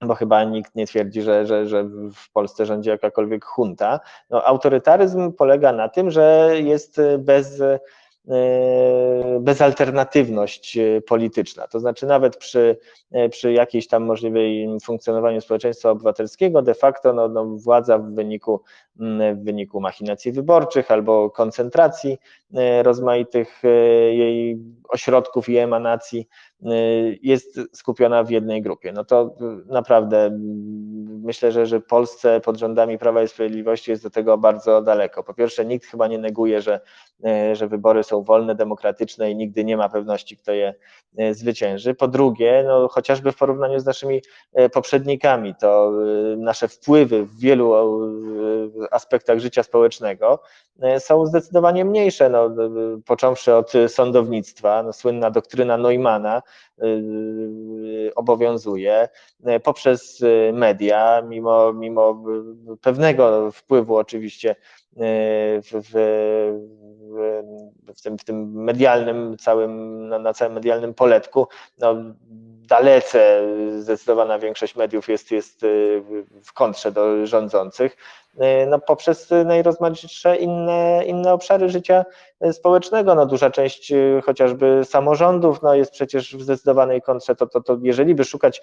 [0.00, 1.84] Mm, bo chyba nikt nie twierdzi, że, że, że
[2.14, 4.00] w Polsce rządzi jakakolwiek junta.
[4.30, 7.78] No, autorytaryzm polega na tym, że jest bez, e,
[9.40, 11.66] bezalternatywność polityczna.
[11.66, 12.78] To znaczy, nawet przy,
[13.12, 18.62] e, przy jakiejś tam możliwej funkcjonowaniu społeczeństwa obywatelskiego, de facto no, no, władza w wyniku,
[18.96, 22.18] w wyniku machinacji wyborczych albo koncentracji
[22.54, 23.62] e, rozmaitych
[24.10, 26.28] jej ośrodków i emanacji
[27.22, 28.92] jest skupiona w jednej grupie.
[28.92, 29.34] No to
[29.66, 30.30] naprawdę
[31.22, 35.22] myślę, że, że Polsce pod rządami Prawa i Sprawiedliwości jest do tego bardzo daleko.
[35.22, 36.80] Po pierwsze, nikt chyba nie neguje, że,
[37.52, 40.74] że wybory są wolne, demokratyczne i nigdy nie ma pewności, kto je
[41.32, 41.94] zwycięży.
[41.94, 44.22] Po drugie, no, chociażby w porównaniu z naszymi
[44.72, 45.92] poprzednikami, to
[46.36, 47.74] nasze wpływy w wielu
[48.90, 50.40] aspektach życia społecznego
[50.98, 52.50] są zdecydowanie mniejsze, no,
[53.06, 56.47] począwszy od sądownictwa, no, słynna doktryna Neumana, Y,
[58.14, 59.08] obowiązuje
[59.48, 62.24] y, poprzez y, media, mimo, mimo
[62.80, 64.56] pewnego wpływu oczywiście
[65.62, 65.92] w, w,
[67.94, 71.46] w, tym, w tym medialnym całym, na całym medialnym poletku,
[71.78, 71.94] no,
[72.68, 73.42] dalece
[73.78, 75.60] zdecydowana większość mediów jest, jest
[76.44, 77.96] w kontrze do rządzących.
[78.38, 82.04] E, no, poprzez najrozmaitsze inne, inne obszary życia
[82.40, 83.14] e, społecznego.
[83.14, 83.92] No, duża część
[84.24, 87.36] chociażby samorządów no, jest przecież w zdecydowanej kontrze.
[87.36, 88.62] To, to, to jeżeli by szukać,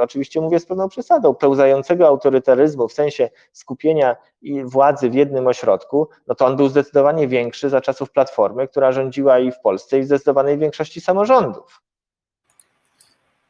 [0.00, 4.16] oczywiście mówię z pewną przesadą, pełzającego autorytaryzmu w sensie skupienia
[4.64, 9.38] władzy w jednym ośrodku, no to on był zdecydowanie większy za czasów Platformy, która rządziła
[9.38, 11.89] i w Polsce, i w zdecydowanej większości samorządów.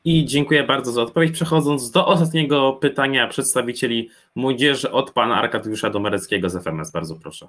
[0.04, 1.32] I dziękuję bardzo za odpowiedź.
[1.32, 6.90] Przechodząc do ostatniego pytania przedstawicieli młodzieży od pana Arkadiusza Domereckiego z FMS.
[6.90, 7.48] Bardzo proszę.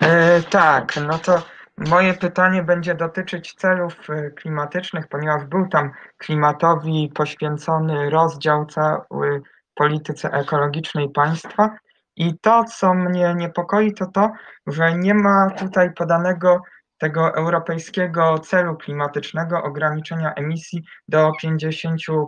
[0.00, 1.42] E, tak, no to
[1.76, 9.42] moje pytanie będzie dotyczyć celów e, klimatycznych, ponieważ był tam klimatowi poświęcony rozdział cały
[9.74, 11.78] polityce ekologicznej państwa.
[12.16, 14.32] I to, co mnie niepokoi, to to,
[14.66, 16.62] że nie ma tutaj podanego
[16.98, 22.26] tego europejskiego celu klimatycznego ograniczenia emisji do 50%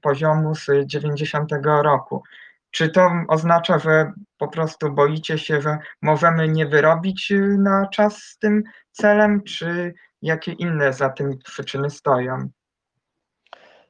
[0.00, 1.50] poziomu z 90
[1.82, 2.22] roku.
[2.70, 8.38] Czy to oznacza, że po prostu boicie się, że możemy nie wyrobić na czas z
[8.38, 12.48] tym celem, czy jakie inne za tym przyczyny stoją?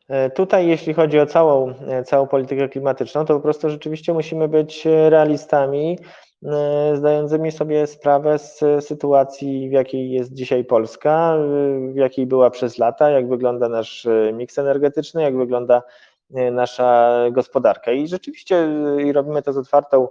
[0.09, 4.49] E, tutaj, jeśli chodzi o całą, e, całą politykę klimatyczną, to po prostu rzeczywiście musimy
[4.49, 5.99] być realistami
[6.95, 11.37] zdającymi sobie sprawę z sytuacji, w jakiej jest dzisiaj Polska,
[11.93, 15.83] w jakiej była przez lata, jak wygląda nasz e, miks energetyczny, jak wygląda
[16.35, 17.93] e, nasza gospodarka.
[17.93, 18.69] I rzeczywiście
[19.05, 20.09] i robimy to z otwartą,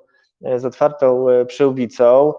[0.57, 2.33] z otwartą przyłbicą.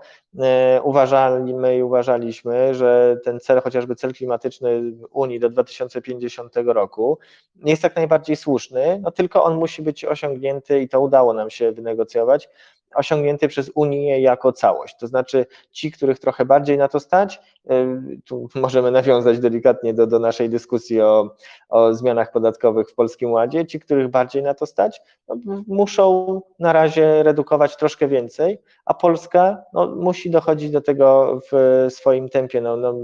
[0.82, 7.18] Uważaliśmy i uważaliśmy, że ten cel, chociażby cel klimatyczny Unii do 2050 roku,
[7.64, 11.72] jest jak najbardziej słuszny, no tylko on musi być osiągnięty i to udało nam się
[11.72, 12.48] wynegocjować
[12.94, 14.96] osiągnięty przez Unię jako całość.
[14.96, 17.40] To znaczy ci, których trochę bardziej na to stać,
[17.70, 21.36] y, tu możemy nawiązać delikatnie do, do naszej dyskusji o,
[21.68, 26.72] o zmianach podatkowych w Polskim Ładzie, ci, których bardziej na to stać, no, muszą na
[26.72, 32.60] razie redukować troszkę więcej, a Polska no, musi dochodzić do tego w swoim tempie.
[32.60, 32.94] No, no,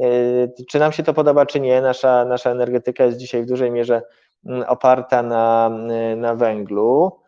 [0.00, 3.70] y, czy nam się to podoba, czy nie, nasza, nasza energetyka jest dzisiaj w dużej
[3.70, 4.02] mierze
[4.46, 5.70] mm, oparta na,
[6.16, 7.21] na węglu.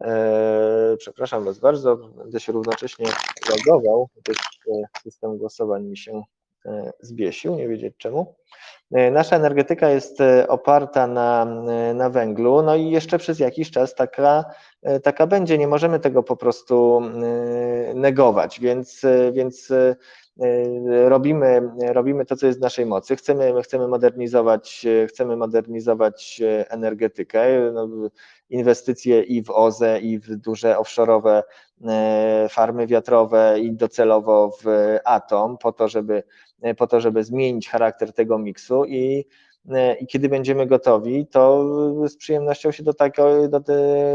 [0.00, 3.06] E, przepraszam Was bardzo, będę się równocześnie
[3.50, 4.36] logował, gdyż
[4.68, 6.22] e, system głosowań mi się
[6.66, 8.34] e, zbiesił, nie wiedzieć czemu.
[9.12, 10.18] Nasza energetyka jest
[10.48, 11.44] oparta na,
[11.94, 14.44] na węglu, no i jeszcze przez jakiś czas taka,
[15.02, 15.58] taka będzie.
[15.58, 17.02] Nie możemy tego po prostu
[17.94, 19.72] negować, więc, więc
[21.04, 23.16] robimy, robimy to, co jest w naszej mocy.
[23.16, 27.70] Chcemy, chcemy modernizować, chcemy modernizować energetykę.
[27.72, 27.88] No,
[28.50, 31.42] inwestycje i w OZE, i w duże offshore'owe
[31.84, 36.22] e, farmy wiatrowe i docelowo w atom, po to, żeby,
[36.76, 39.24] po to, żeby zmienić charakter tego miksu i
[40.00, 41.64] i kiedy będziemy gotowi, to
[42.08, 43.60] z przyjemnością się do, takiej, do,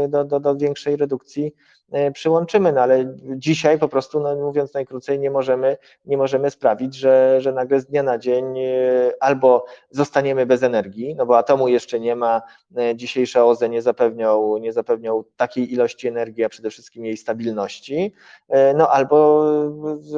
[0.08, 1.52] do, do, do większej redukcji
[1.92, 6.94] E, przyłączymy, no ale dzisiaj po prostu, no mówiąc najkrócej, nie możemy, nie możemy sprawić,
[6.94, 8.72] że, że nagle z dnia na dzień e,
[9.20, 12.42] albo zostaniemy bez energii, no bo atomu jeszcze nie ma,
[12.76, 18.12] e, dzisiejsze OZE nie zapewnią, nie zapewnią takiej ilości energii, a przede wszystkim jej stabilności,
[18.76, 19.44] no albo,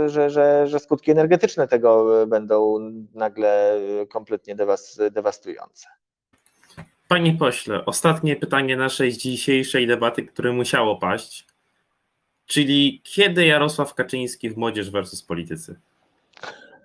[0.07, 2.79] że, że, że skutki energetyczne tego będą
[3.15, 3.81] nagle
[4.13, 4.55] kompletnie
[5.17, 5.87] dewastujące.
[7.09, 11.47] Panie pośle, ostatnie pytanie naszej dzisiejszej debaty, które musiało paść.
[12.47, 15.81] Czyli kiedy Jarosław Kaczyński w Młodzież versus Politycy?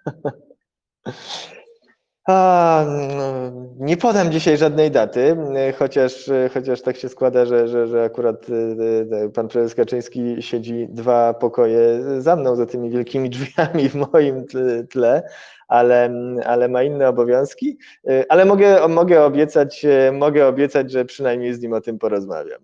[2.27, 2.85] A,
[3.17, 5.37] no, nie podam dzisiaj żadnej daty,
[5.79, 10.87] chociaż, chociaż tak się składa, że, że, że akurat e, e, pan prezes Kaczyński siedzi
[10.89, 14.45] dwa pokoje za mną, za tymi wielkimi drzwiami w moim
[14.89, 15.23] tle,
[15.67, 16.13] ale,
[16.45, 17.77] ale ma inne obowiązki.
[18.07, 22.61] E, ale mogę, mogę, obiecać, mogę obiecać, że przynajmniej z nim o tym porozmawiam.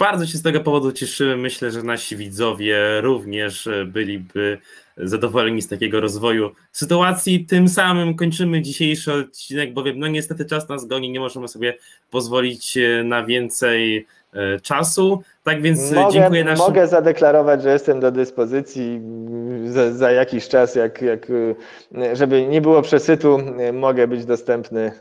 [0.00, 1.36] Bardzo się z tego powodu cieszymy.
[1.36, 4.58] Myślę, że nasi widzowie również byliby
[4.96, 7.46] zadowoleni z takiego rozwoju sytuacji.
[7.46, 11.74] Tym samym kończymy dzisiejszy odcinek, bowiem no niestety czas nas goni, nie możemy sobie
[12.10, 15.22] pozwolić na więcej e, czasu.
[15.44, 16.66] Tak więc mogę, dziękuję naszym...
[16.66, 19.00] Mogę zadeklarować, że jestem do dyspozycji
[19.64, 21.26] za, za jakiś czas, jak, jak,
[22.12, 23.38] żeby nie było przesytu,
[23.72, 24.92] mogę być dostępny.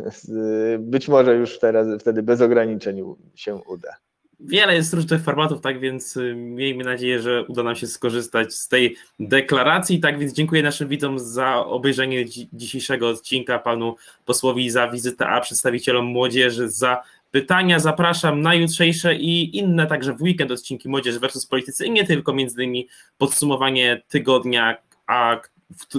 [0.80, 3.04] Być może już teraz wtedy bez ograniczeń
[3.36, 4.09] się uda.
[4.40, 8.96] Wiele jest różnych formatów, tak więc miejmy nadzieję, że uda nam się skorzystać z tej
[9.20, 10.00] deklaracji.
[10.00, 16.06] Tak więc dziękuję naszym widzom za obejrzenie dzisiejszego odcinka, panu posłowi za wizytę, a przedstawicielom
[16.06, 17.80] młodzieży za pytania.
[17.80, 22.34] Zapraszam na jutrzejsze i inne także w weekend odcinki Młodzież versus Politycy i nie tylko,
[22.34, 22.88] między innymi
[23.18, 24.78] podsumowanie tygodnia,
[25.08, 25.42] a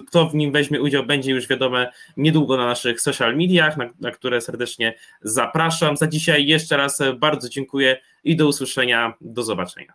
[0.08, 4.10] kto w nim weźmie udział, będzie już wiadome niedługo na naszych social mediach, na, na,
[4.10, 5.96] które serdecznie zapraszam.
[5.96, 9.92] Za dzisiaj jeszcze raz bardzo dziękuję i do usłyszenia, do zobaczenia.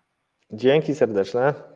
[0.51, 1.74] Dzięki serdeczne.